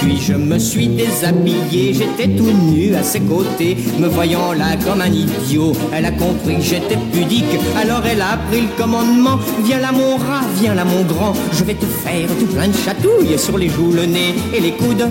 [0.00, 5.00] Puis je me suis déshabillé, j'étais tout nu à ses côtés, me voyant là comme
[5.00, 5.72] un idiot.
[5.92, 7.44] Elle a compris que j'étais pudique,
[7.76, 9.38] alors elle a pris le commandement.
[9.64, 12.76] Viens là mon rat, viens là mon grand, je vais te faire tout plein de
[12.76, 15.08] chatouilles sur les joues, le nez et les coudes.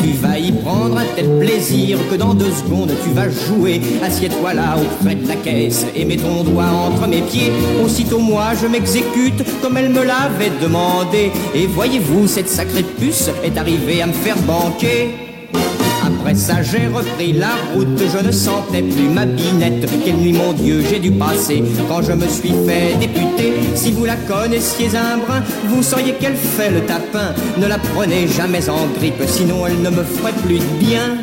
[0.00, 3.80] Tu vas y prendre un tel plaisir que dans deux secondes tu vas jouer.
[4.02, 7.52] Assieds-toi là auprès de la caisse et mets ton doigt entre mes pieds.
[7.84, 11.32] Aussitôt moi je m'exécute comme elle me l'avait demandé.
[11.54, 15.10] Et voyez-vous, cette sacrée puce est arrivée à me faire banquer.
[16.20, 19.88] Après ça, j'ai repris la route, je ne sentais plus ma binette.
[20.04, 23.52] Quelle nuit, mon Dieu, j'ai dû passer quand je me suis fait député.
[23.76, 27.34] Si vous la connaissiez un brin, vous sauriez qu'elle fait le tapin.
[27.56, 31.18] Ne la prenez jamais en grippe, sinon elle ne me ferait plus de bien.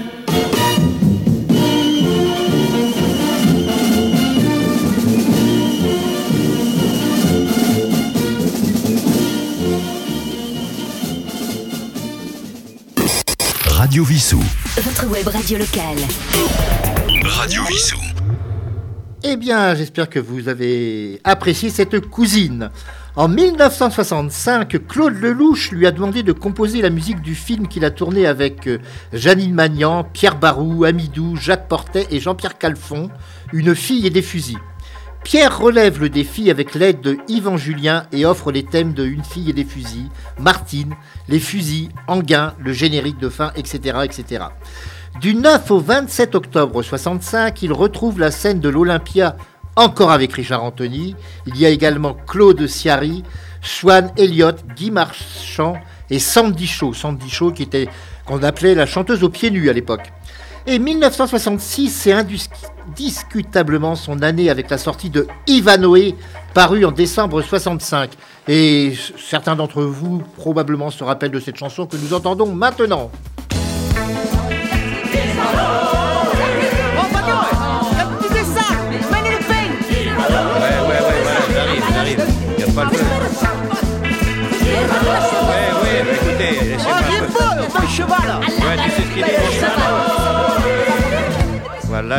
[13.95, 14.43] Radio Vissou.
[14.75, 15.95] Votre web radio locale.
[17.23, 17.97] Radio Vissou.
[19.23, 22.71] Eh bien, j'espère que vous avez apprécié cette cousine.
[23.15, 27.89] En 1965, Claude Lelouch lui a demandé de composer la musique du film qu'il a
[27.89, 28.79] tourné avec euh,
[29.13, 33.09] Janine Magnan, Pierre Barou, Amidou, Jacques Portet et Jean-Pierre Calfon,
[33.53, 34.59] Une fille et des fusils.
[35.25, 39.23] Pierre relève le défi avec l'aide de Yvan Julien et offre les thèmes de Une
[39.23, 40.93] fille et des fusils, Martine,
[41.27, 44.01] les fusils, Anguin, le générique de fin, etc.
[44.03, 44.45] etc.
[45.19, 49.35] Du 9 au 27 octobre 65, il retrouve la scène de l'Olympia
[49.75, 51.15] encore avec Richard Anthony.
[51.47, 53.23] Il y a également Claude Ciari,
[53.63, 55.75] Swan Elliott, Guy Marchand
[56.11, 56.93] et Sandy Shaw.
[56.93, 57.89] Sandy Shaw qui était
[58.25, 60.13] qu'on appelait la chanteuse aux pieds nus à l'époque.
[60.67, 62.13] Et 1966, c'est
[62.95, 66.15] indiscutablement son année avec la sortie de Ivanoé,
[66.53, 68.11] paru en décembre 65.
[68.47, 73.11] Et certains d'entre vous probablement se rappellent de cette chanson que nous entendons maintenant.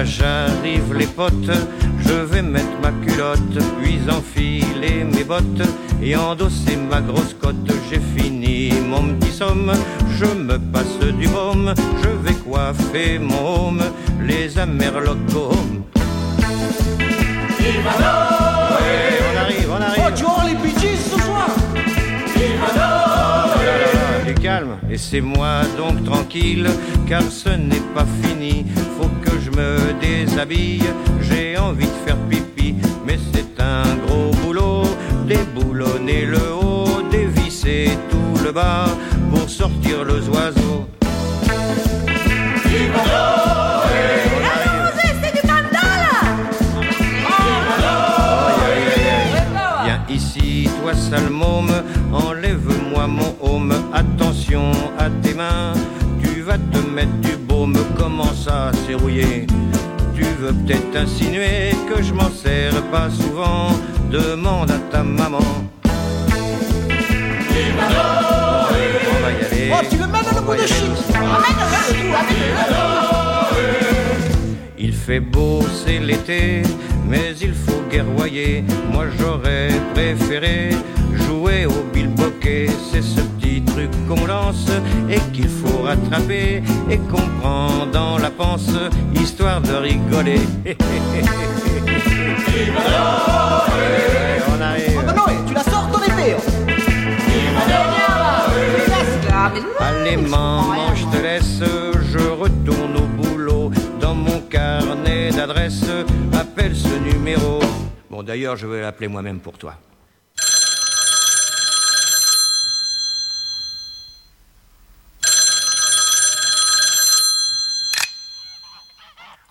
[0.05, 1.51] J'arrive les potes,
[2.01, 5.63] je vais mettre ma culotte, puis enfiler mes bottes
[6.03, 7.57] et endosser ma grosse cote.
[7.91, 9.73] J'ai fini mon petit somme,
[10.19, 13.83] je me passe du baume, je vais coiffer mon home,
[14.21, 15.53] les amerlocos.
[17.59, 17.73] Ouais,
[19.33, 20.15] on arrive, on arrive.
[20.15, 21.49] tu auras les bêtises ce soir
[22.39, 26.69] Oh là, du calme, laissez-moi donc tranquille,
[27.09, 28.67] car ce n'est pas fini.
[29.57, 30.85] Me déshabille,
[31.23, 32.75] j'ai envie de faire pipi,
[33.07, 34.83] mais c'est un gros boulot,
[35.27, 38.85] déboulonner le haut, dévisser tout le bas
[39.31, 40.87] pour sortir le oiseau.
[49.85, 53.73] Viens ici, toi sale môme, enlève-moi mon home.
[53.95, 55.73] Attention à tes mains,
[56.23, 57.36] tu vas te mettre du
[57.67, 57.85] baume.
[57.97, 59.47] Comment ça, c'est rouillé
[60.15, 63.71] Tu veux peut-être insinuer que je m'en sers pas souvent
[64.11, 65.41] Demande à ta maman.
[69.09, 69.71] On va y aller.
[69.73, 70.27] Oh, tu veux le bout de
[74.79, 76.63] Il fait beau, c'est l'été,
[77.09, 78.65] mais il faut guerroyer.
[78.93, 80.71] Moi j'aurais préféré
[81.13, 82.69] jouer au bilboquet.
[82.93, 83.21] C'est ce
[84.09, 84.69] qu'on lance
[85.09, 88.71] et qu'il faut rattraper et qu'on prend dans la panse,
[89.15, 90.41] histoire de rigoler.
[94.49, 94.99] On arrive.
[94.99, 95.15] Oh, bah
[95.47, 96.43] tu la sors ton épée oh.
[99.81, 101.61] Allez maman, je te laisse,
[102.13, 103.71] je retourne au boulot.
[104.01, 105.85] Dans mon carnet d'adresse,
[106.33, 107.61] appelle ce numéro.
[108.11, 109.75] Bon d'ailleurs, je vais l'appeler moi-même pour toi.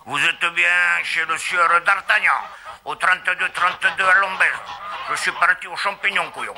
[0.08, 2.40] Vous êtes bien chez le sieur D'Artagnan,
[2.84, 4.44] au 32-32 à Lombez.
[5.10, 6.54] Je suis parti au champignon, couillon.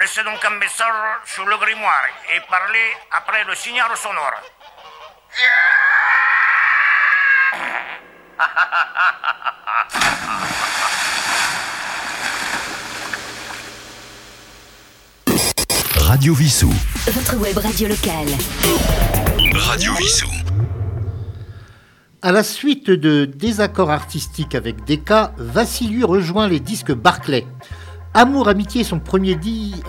[0.00, 4.32] Laissez donc un message sur le grimoire et parlez après le signal sonore.
[15.94, 16.74] Radio Vissou.
[17.06, 18.36] Votre web radio locale.
[19.54, 20.31] Radio Vissou.
[22.24, 27.44] À la suite de désaccords artistiques avec Decca, Vassiliou rejoint les disques Barclay.
[28.14, 29.36] Amour, Amitié son premier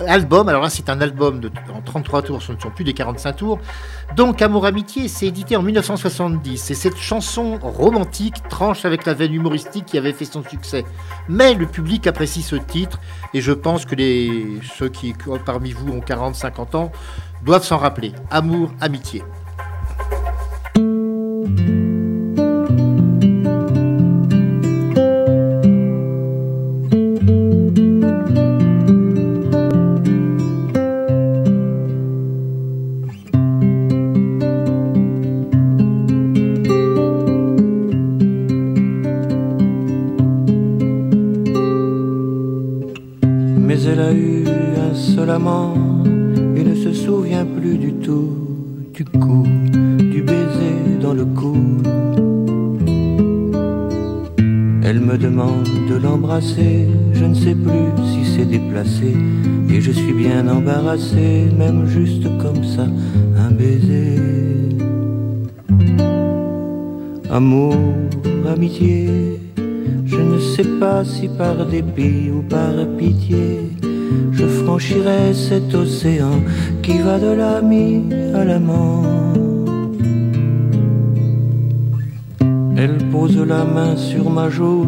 [0.08, 0.48] album.
[0.48, 3.34] Alors là, c'est un album de, en 33 tours, ce ne sont plus des 45
[3.34, 3.60] tours.
[4.16, 6.72] Donc, Amour, Amitié, c'est édité en 1970.
[6.72, 10.84] Et cette chanson romantique tranche avec la veine humoristique qui avait fait son succès.
[11.28, 12.98] Mais le public apprécie ce titre.
[13.32, 13.94] Et je pense que
[14.76, 15.14] ceux qui,
[15.46, 16.90] parmi vous, ont 40, 50 ans,
[17.44, 18.12] doivent s'en rappeler.
[18.32, 19.22] Amour, Amitié.
[46.56, 48.44] Et ne se souvient plus du tout
[48.94, 49.46] du coup,
[49.98, 51.56] du baiser dans le cou.
[54.84, 59.12] Elle me demande de l'embrasser, je ne sais plus si c'est déplacé
[59.68, 62.86] et je suis bien embarrassé, même juste comme ça,
[63.36, 64.20] un baiser.
[67.30, 67.74] Amour,
[68.48, 69.40] amitié,
[70.04, 73.63] je ne sais pas si par dépit ou par pitié,
[74.78, 76.42] cet océan
[76.82, 78.02] qui va de l'ami
[78.34, 79.02] à l'amant.
[82.76, 84.86] Elle pose la main sur ma joue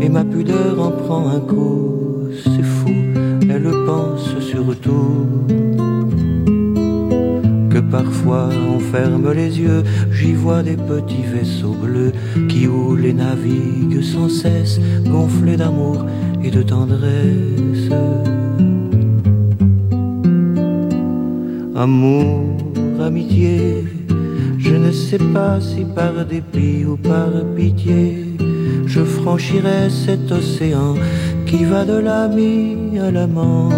[0.00, 2.28] et ma pudeur en prend un coup.
[2.44, 2.90] C'est fou,
[3.48, 5.26] elle pense surtout
[7.70, 9.82] que parfois on ferme les yeux,
[10.12, 12.12] j'y vois des petits vaisseaux bleus
[12.48, 16.04] qui houlent et naviguent sans cesse, gonflés d'amour
[16.42, 17.90] et de tendresse.
[21.84, 22.56] Amour,
[22.98, 23.84] amitié,
[24.58, 28.24] je ne sais pas si par dépit ou par pitié,
[28.86, 30.94] je franchirai cet océan
[31.44, 33.68] qui va de l'ami à l'amant.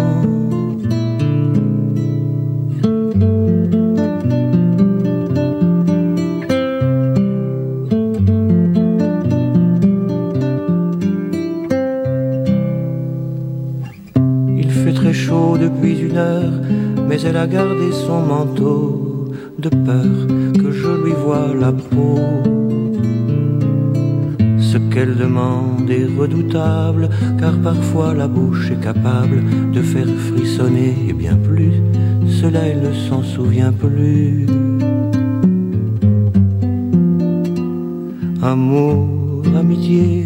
[18.07, 19.25] Son manteau
[19.59, 20.17] de peur
[20.61, 22.19] que je lui voie la peau.
[24.69, 29.39] Ce qu'elle demande est redoutable, car parfois la bouche est capable
[29.75, 31.75] de faire frissonner et bien plus.
[32.39, 34.45] Cela elle ne s'en souvient plus.
[38.41, 40.25] Amour, amitié,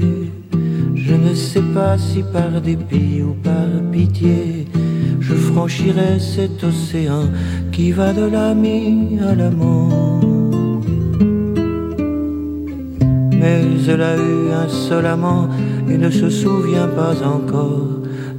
[0.93, 4.67] je ne sais pas si par dépit ou par pitié,
[5.31, 7.23] je franchirai cet océan
[7.71, 10.21] qui va de l'ami à l'amant.
[13.41, 15.49] mais elle a eu un seul amant
[15.89, 17.89] et ne se souvient pas encore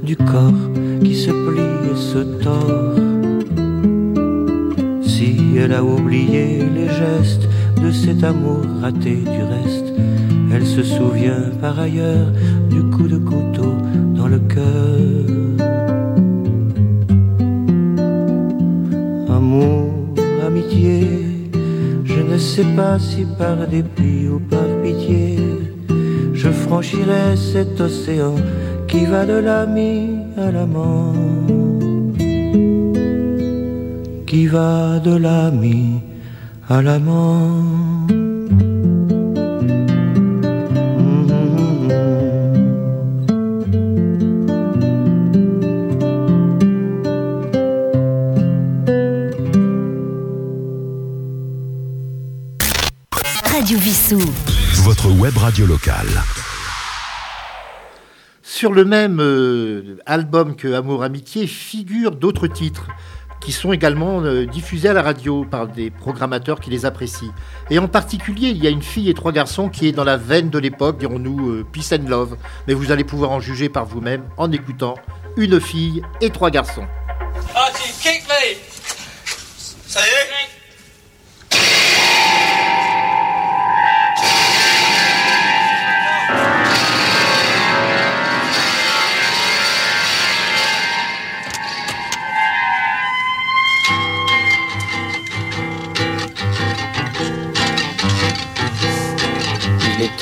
[0.01, 0.63] du corps
[1.03, 2.95] qui se plie et se tord.
[5.01, 6.45] Si elle a oublié
[6.77, 7.47] les gestes
[7.83, 9.89] de cet amour raté du reste,
[10.53, 12.29] elle se souvient par ailleurs
[12.69, 13.73] du coup de couteau
[14.15, 14.72] dans le cœur.
[22.55, 25.39] Sais pas si par dépit ou par pitié,
[26.35, 28.35] je franchirai cet océan
[28.87, 31.13] qui va de l'ami à l'amant,
[34.27, 35.99] qui va de l'ami
[36.69, 37.92] à l'amant.
[58.41, 62.87] Sur le même euh, album que Amour Amitié figurent d'autres titres
[63.41, 67.33] qui sont également euh, diffusés à la radio par des programmateurs qui les apprécient.
[67.69, 70.17] Et en particulier, il y a une fille et trois garçons qui est dans la
[70.17, 72.37] veine de l'époque, dirons-nous euh, Peace and Love.
[72.67, 74.95] Mais vous allez pouvoir en juger par vous-même en écoutant
[75.35, 76.85] Une fille et trois garçons.
[77.53, 77.91] Archie,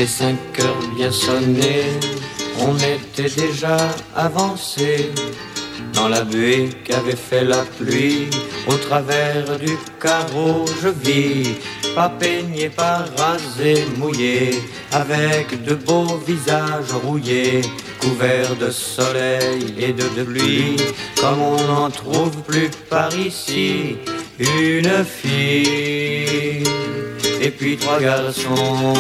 [0.07, 1.99] cinq heures bien sonnées,
[2.59, 3.77] on était déjà
[4.15, 5.11] avancé
[5.93, 8.29] dans la buée qu'avait fait la pluie.
[8.67, 11.55] Au travers du carreau, je vis,
[11.95, 17.61] pas peigné, pas rasé, mouillé, avec de beaux visages rouillés,
[17.99, 20.77] couverts de soleil et de, de pluie,
[21.19, 23.97] comme on n'en trouve plus par ici.
[24.39, 26.63] Une fille
[27.41, 28.93] et puis trois garçons,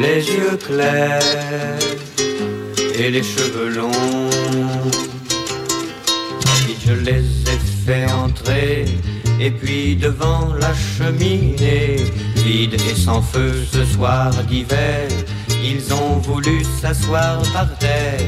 [0.00, 1.78] les yeux clairs
[2.98, 4.30] et les cheveux longs.
[6.64, 8.84] Puis je les ai fait entrer,
[9.40, 11.96] et puis devant la cheminée,
[12.36, 15.08] vide et sans feu ce soir d'hiver,
[15.62, 18.20] ils ont voulu s'asseoir par terre.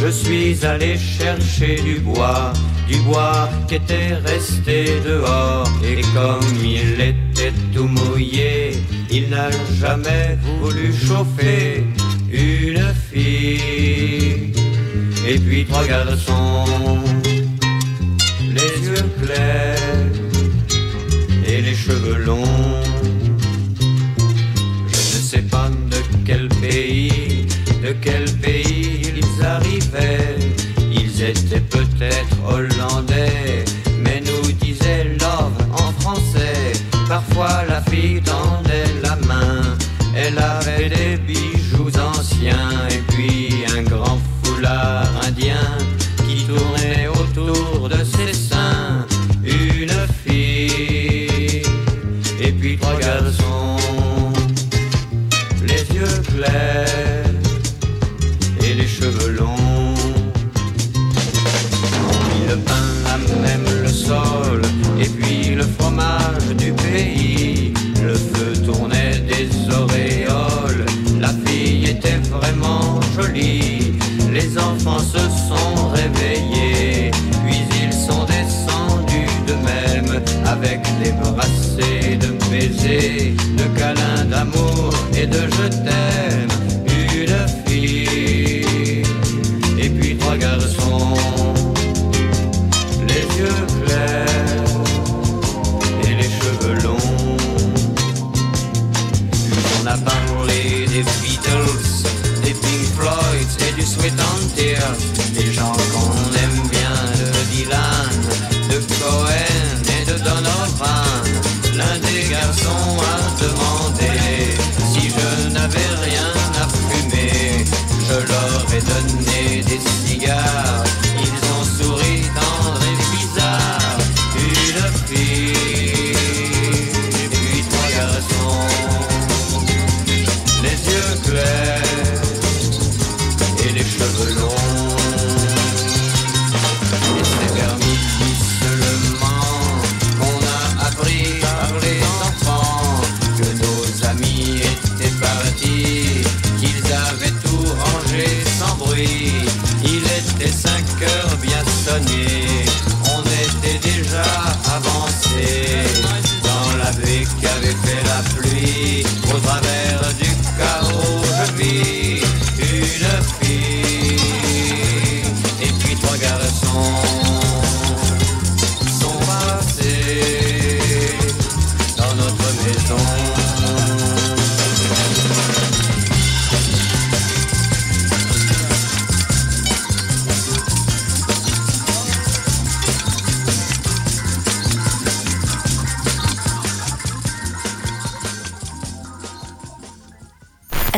[0.00, 2.52] Je suis allé chercher du bois,
[2.88, 5.68] du bois qui était resté dehors.
[5.82, 8.72] Et comme il était tout mouillé,
[9.10, 11.84] il n'a jamais voulu chauffer
[12.30, 14.52] une fille.
[15.26, 16.64] Et puis trois garçons,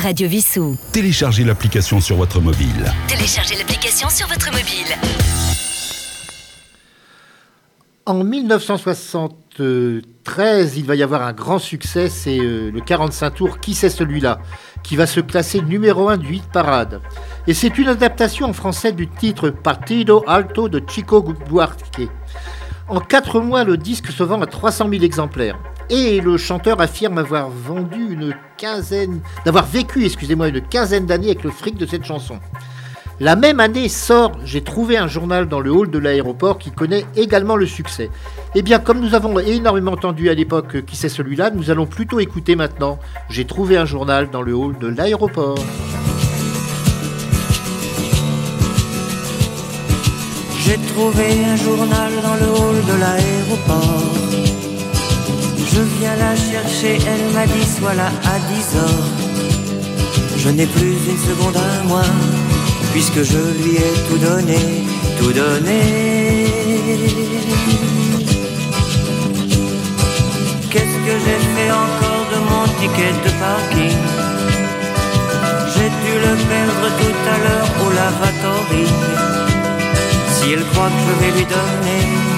[0.06, 0.78] Radio Vissou.
[0.92, 2.92] Téléchargez l'application sur votre mobile.
[3.08, 4.94] Téléchargez l'application sur votre mobile.
[8.06, 13.74] En 1973, il va y avoir un grand succès, c'est euh, le 45 tours Qui
[13.74, 14.38] c'est celui-là
[14.84, 17.00] qui va se classer numéro 1 du hit parade?
[17.48, 22.02] Et c'est une adaptation en français du titre Partido Alto de Chico Buarque.
[22.86, 25.58] En 4 mois, le disque se vend à 300 000 exemplaires.
[25.88, 31.44] Et le chanteur affirme avoir vendu une quinzaine, d'avoir vécu, excusez-moi, une quinzaine d'années avec
[31.44, 32.40] le fric de cette chanson.
[33.18, 37.06] La même année sort J'ai trouvé un journal dans le hall de l'aéroport qui connaît
[37.14, 38.10] également le succès.
[38.54, 42.20] Eh bien, comme nous avons énormément entendu à l'époque qui c'est celui-là, nous allons plutôt
[42.20, 42.98] écouter maintenant
[43.30, 45.58] J'ai trouvé un journal dans le hall de l'aéroport.
[50.58, 54.45] J'ai trouvé un journal dans le hall de l'aéroport.
[55.76, 59.08] Je viens la chercher, elle m'a dit sois là à 10 heures.
[60.38, 62.02] Je n'ai plus une seconde à moi,
[62.92, 64.58] puisque je lui ai tout donné,
[65.18, 65.80] tout donné.
[70.70, 74.00] Qu'est-ce que j'ai fait encore de mon ticket de parking?
[75.74, 78.86] J'ai dû le perdre tout à l'heure au lavatory.
[80.36, 82.35] Si elle croit que je vais lui donner 10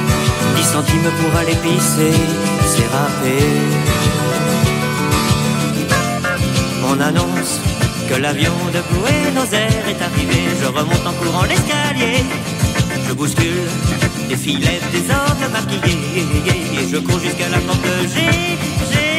[0.68, 2.12] centimes pour aller pisser,
[2.72, 3.38] c'est râpé.
[6.90, 7.60] On annonce
[8.08, 10.40] que l'avion de Buenos Aires est arrivé.
[10.60, 12.24] Je remonte en courant l'escalier.
[13.06, 13.68] Je bouscule
[14.28, 15.98] des filets, des hommes maquillés.
[16.78, 18.16] Et je cours jusqu'à la porte G.
[18.90, 19.17] J'ai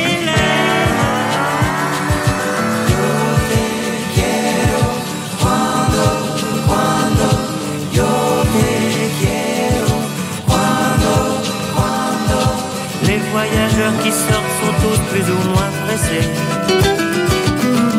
[13.80, 16.28] voyageurs qui sortent sont tous plus ou moins pressés.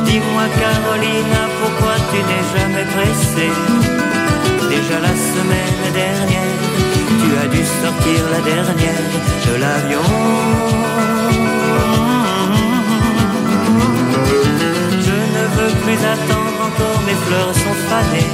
[0.04, 3.52] Dis-moi Carolina, pourquoi tu n'es jamais pressée?
[4.68, 6.56] Déjà la semaine dernière,
[7.20, 9.06] tu as dû sortir la dernière
[9.46, 10.06] de l'avion.
[15.06, 18.32] Je ne veux plus attendre encore, mes fleurs sont fanées.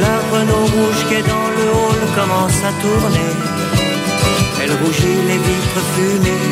[0.00, 3.55] La Renault rouge qui est dans le hall commence à tourner.
[4.68, 6.44] Elle rougit les vitres fumées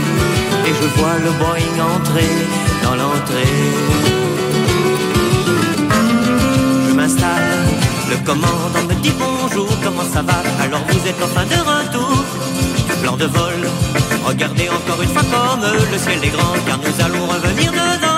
[0.66, 2.32] et je vois le Boeing entrer
[2.84, 3.56] dans l'entrée.
[6.86, 7.66] Je m'installe,
[8.10, 10.38] le commandant me dit bonjour, comment ça va?
[10.62, 12.24] Alors vous êtes enfin de retour.
[13.02, 13.60] Plan de vol,
[14.24, 18.13] regardez encore une fois comme le ciel est grand car nous allons revenir dedans,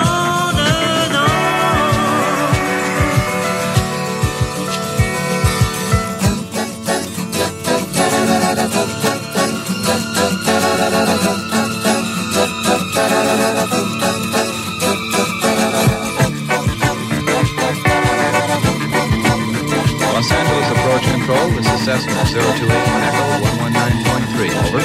[22.37, 23.25] 028 Echo
[23.65, 24.53] 119.3.
[24.69, 24.81] Over.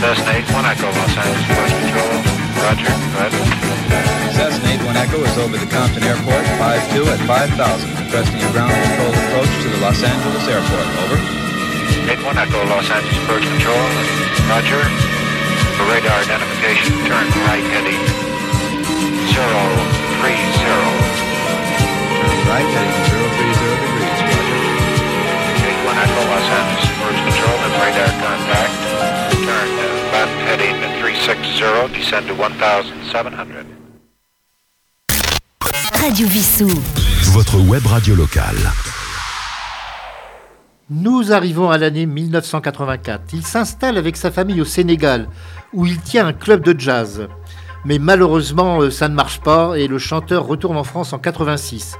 [0.00, 2.16] Cessna 81 Echo, Los Angeles Approach Control.
[2.64, 3.32] Roger, go ahead.
[4.32, 9.12] Cessna 81 Echo is over the Compton Airport, 5-2 at 5,000, requesting a ground control
[9.12, 10.86] approach to the Los Angeles Airport.
[11.04, 11.20] Over.
[12.08, 13.84] 81 Echo, Los Angeles Approach Control.
[14.48, 14.80] Roger.
[15.76, 18.00] For radar identification, turn right heading
[19.28, 20.00] 030.
[22.48, 23.80] Right heading 030 degrees.
[23.80, 23.89] Roger.
[23.89, 23.89] 81
[26.02, 28.74] Echo, Los Angeles Approach Control, and radar contact.
[29.44, 33.66] Turn uh, left heading 360, descend to 1,700.
[36.00, 36.70] Radio Vissou.
[37.32, 38.56] Votre web radio locale.
[40.88, 43.22] Nous arrivons à l'année 1984.
[43.34, 45.28] Il s'installe avec sa famille au Sénégal,
[45.74, 47.28] où il tient un club de jazz.
[47.84, 51.96] Mais malheureusement, euh, ça ne marche pas et le chanteur retourne en France en 86.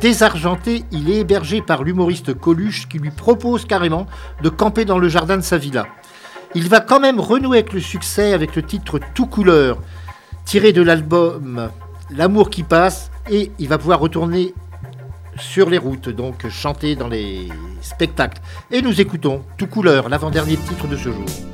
[0.00, 4.06] Désargenté, il est hébergé par l'humoriste Coluche qui lui propose carrément
[4.42, 5.86] de camper dans le jardin de sa villa.
[6.54, 9.78] Il va quand même renouer avec le succès avec le titre Tout couleur,
[10.44, 11.70] tiré de l'album
[12.10, 14.54] L'amour qui passe, et il va pouvoir retourner
[15.36, 17.48] sur les routes, donc chanter dans les
[17.80, 18.40] spectacles.
[18.70, 21.53] Et nous écoutons Tout couleur, l'avant-dernier titre de ce jour.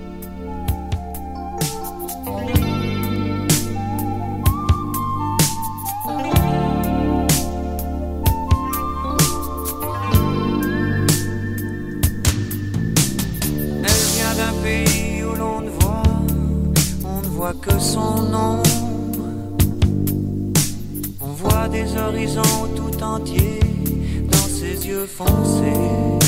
[23.19, 26.19] Dans ses yeux foncés.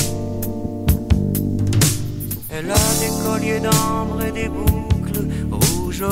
[2.49, 6.03] Elle a des colliers d'ambre et des boucles rouges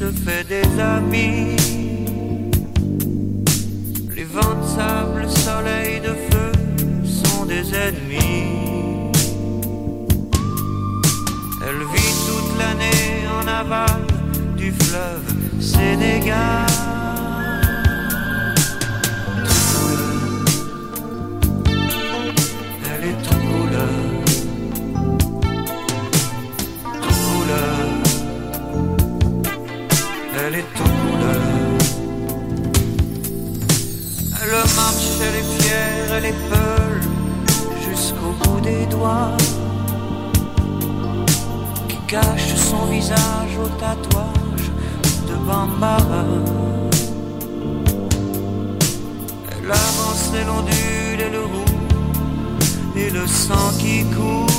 [0.00, 1.56] se fait des amis.
[4.16, 6.52] Les vents de sable, soleil de feu
[7.04, 9.12] sont des ennemis.
[11.66, 14.00] Elle vit toute l'année en aval
[14.56, 15.28] du fleuve
[15.60, 16.99] Sénégal.
[34.42, 36.34] Elle marche, elle est fière, elle est
[37.88, 39.36] jusqu'au bout des doigts
[41.88, 44.70] qui cache son visage au tatouage
[45.28, 46.24] de Bambara.
[49.52, 51.76] Elle avance, elle ondule et le roux
[52.96, 54.49] et le sang qui coule.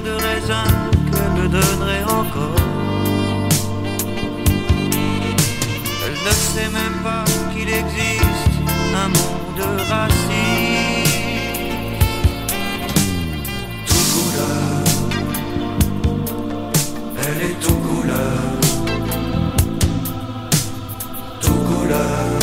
[0.00, 0.64] De raisin
[1.10, 2.60] qu'elle me donnerait encore.
[6.04, 8.60] Elle ne sait même pas qu'il existe
[8.94, 10.26] un monde raciste.
[13.86, 14.84] Tout couleur,
[17.22, 18.40] elle est tout couleur.
[21.40, 22.35] Tout couleur,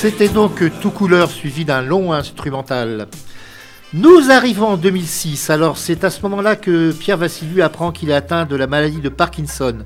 [0.00, 3.08] C'était donc tout couleur suivi d'un long instrumental.
[3.92, 8.14] Nous arrivons en 2006, alors c'est à ce moment-là que Pierre Vassiliou apprend qu'il est
[8.14, 9.78] atteint de la maladie de Parkinson.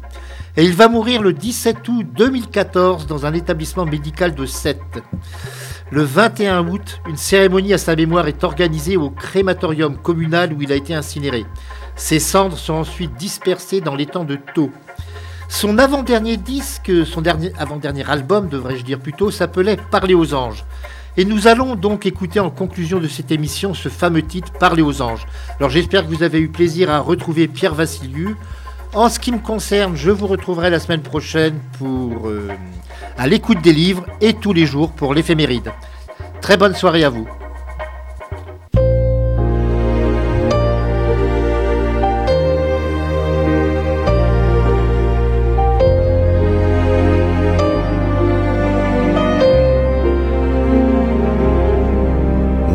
[0.58, 5.02] Et il va mourir le 17 août 2014 dans un établissement médical de Sète.
[5.90, 10.72] Le 21 août, une cérémonie à sa mémoire est organisée au crématorium communal où il
[10.72, 11.46] a été incinéré.
[11.96, 14.70] Ses cendres sont ensuite dispersées dans l'étang de Thau.
[15.52, 20.64] Son avant-dernier disque, son dernier, avant-dernier album, devrais-je dire plutôt, s'appelait Parler aux anges.
[21.18, 25.02] Et nous allons donc écouter en conclusion de cette émission ce fameux titre Parler aux
[25.02, 25.26] anges.
[25.58, 28.34] Alors j'espère que vous avez eu plaisir à retrouver Pierre Vassiliou.
[28.94, 32.48] En ce qui me concerne, je vous retrouverai la semaine prochaine pour euh,
[33.18, 35.70] à l'écoute des livres et tous les jours pour l'éphéméride.
[36.40, 37.28] Très bonne soirée à vous.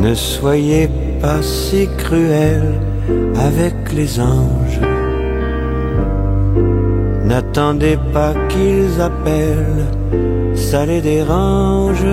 [0.08, 0.88] Ne soyez
[1.22, 2.64] pas si cruel
[3.36, 4.80] avec les anges.
[7.26, 9.86] N'attendez pas qu'ils appellent,
[10.55, 12.08] ça les dérange.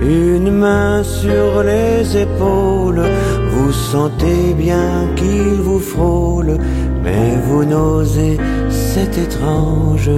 [0.00, 3.04] Une main sur les épaules,
[3.50, 6.56] vous sentez bien qu'il vous frôle,
[7.04, 8.38] mais vous n'osez,
[8.70, 10.10] c'est étrange,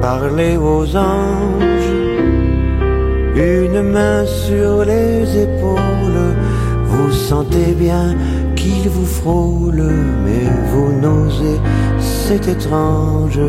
[0.00, 2.01] parler aux anges.
[3.34, 6.36] Une main sur les épaules,
[6.84, 8.14] vous sentez bien
[8.54, 9.82] qu'il vous frôle,
[10.24, 11.58] mais vous n'osez,
[11.98, 13.40] c'est étrange,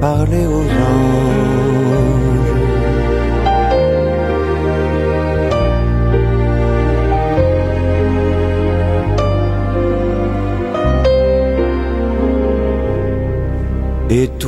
[0.00, 1.87] parler aux anges.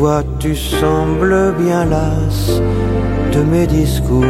[0.01, 2.53] Toi tu sembles bien lasse
[3.35, 4.25] de mes discours.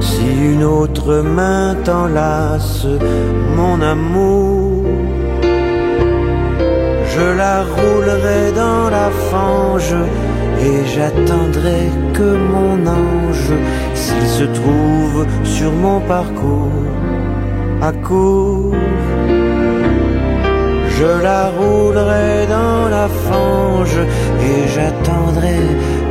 [0.00, 2.86] Si une autre main t'enlace,
[3.58, 4.84] mon amour,
[7.14, 9.96] je la roulerai dans la fange
[10.68, 11.82] et j'attendrai
[12.14, 13.52] que mon ange,
[13.94, 16.86] s'il se trouve sur mon parcours,
[17.82, 18.76] accourt.
[21.02, 23.98] Je la roulerai dans la fange
[24.48, 25.62] et j'attendrai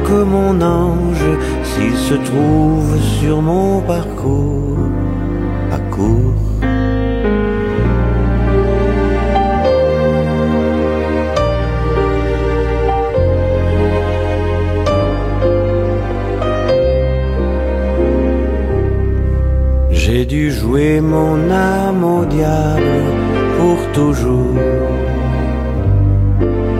[0.05, 1.29] que mon ange,
[1.63, 4.89] s'il se trouve sur mon parcours,
[5.71, 6.41] accourt.
[19.91, 22.90] J'ai dû jouer mon âme au diable
[23.93, 24.57] toujours.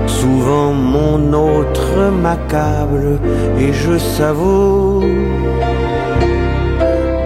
[0.08, 3.20] Souvent mon autre m'accable
[3.60, 5.04] et je savoure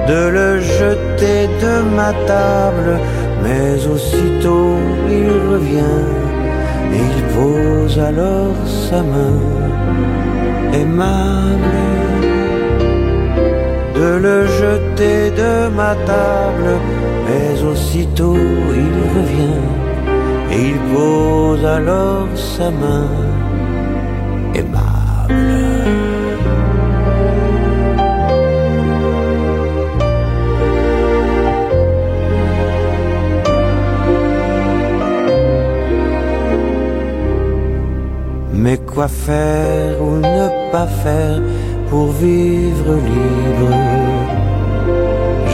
[0.08, 3.00] de le jeter de ma table,
[3.44, 4.78] mais aussitôt
[5.10, 6.04] il revient
[6.94, 8.56] et il pose alors
[8.90, 9.40] sa main
[10.74, 12.35] aimable
[13.96, 16.70] de le jeter de ma table,
[17.26, 18.38] mais aussitôt
[18.84, 19.64] il revient
[20.52, 23.10] et il pose alors sa main
[24.54, 25.06] aimable.
[38.54, 41.40] Mais quoi faire ou ne pas faire
[41.96, 43.72] pour vivre libre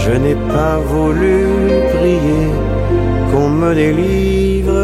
[0.02, 1.38] Je n'ai pas voulu
[1.96, 2.48] prier
[3.30, 4.84] qu'on me délivre.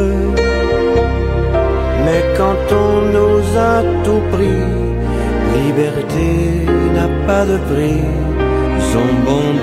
[2.03, 3.41] Mais quand on nous
[3.74, 4.66] a tout pris,
[5.60, 6.30] liberté
[6.95, 8.05] n'a pas de prix.
[8.91, 9.10] Son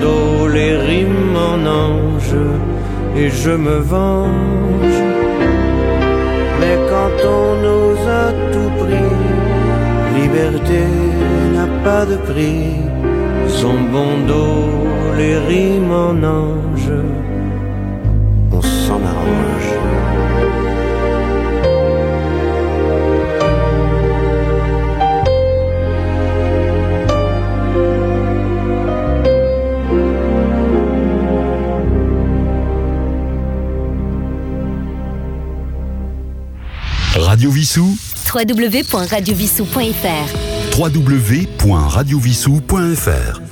[0.03, 2.41] dos les rimes en ange
[3.19, 5.01] et je me venge.
[6.59, 9.13] Mais quand on nous a tout pris,
[10.19, 10.83] liberté
[11.65, 12.75] n'a pas de prix.
[13.47, 14.69] Son bon dos
[15.17, 16.91] les rimes en ange
[18.51, 19.73] on s'en arrange.
[37.15, 37.97] Radio Vissou,
[38.33, 43.44] www.radiovissou.fr www.radiovissou.fr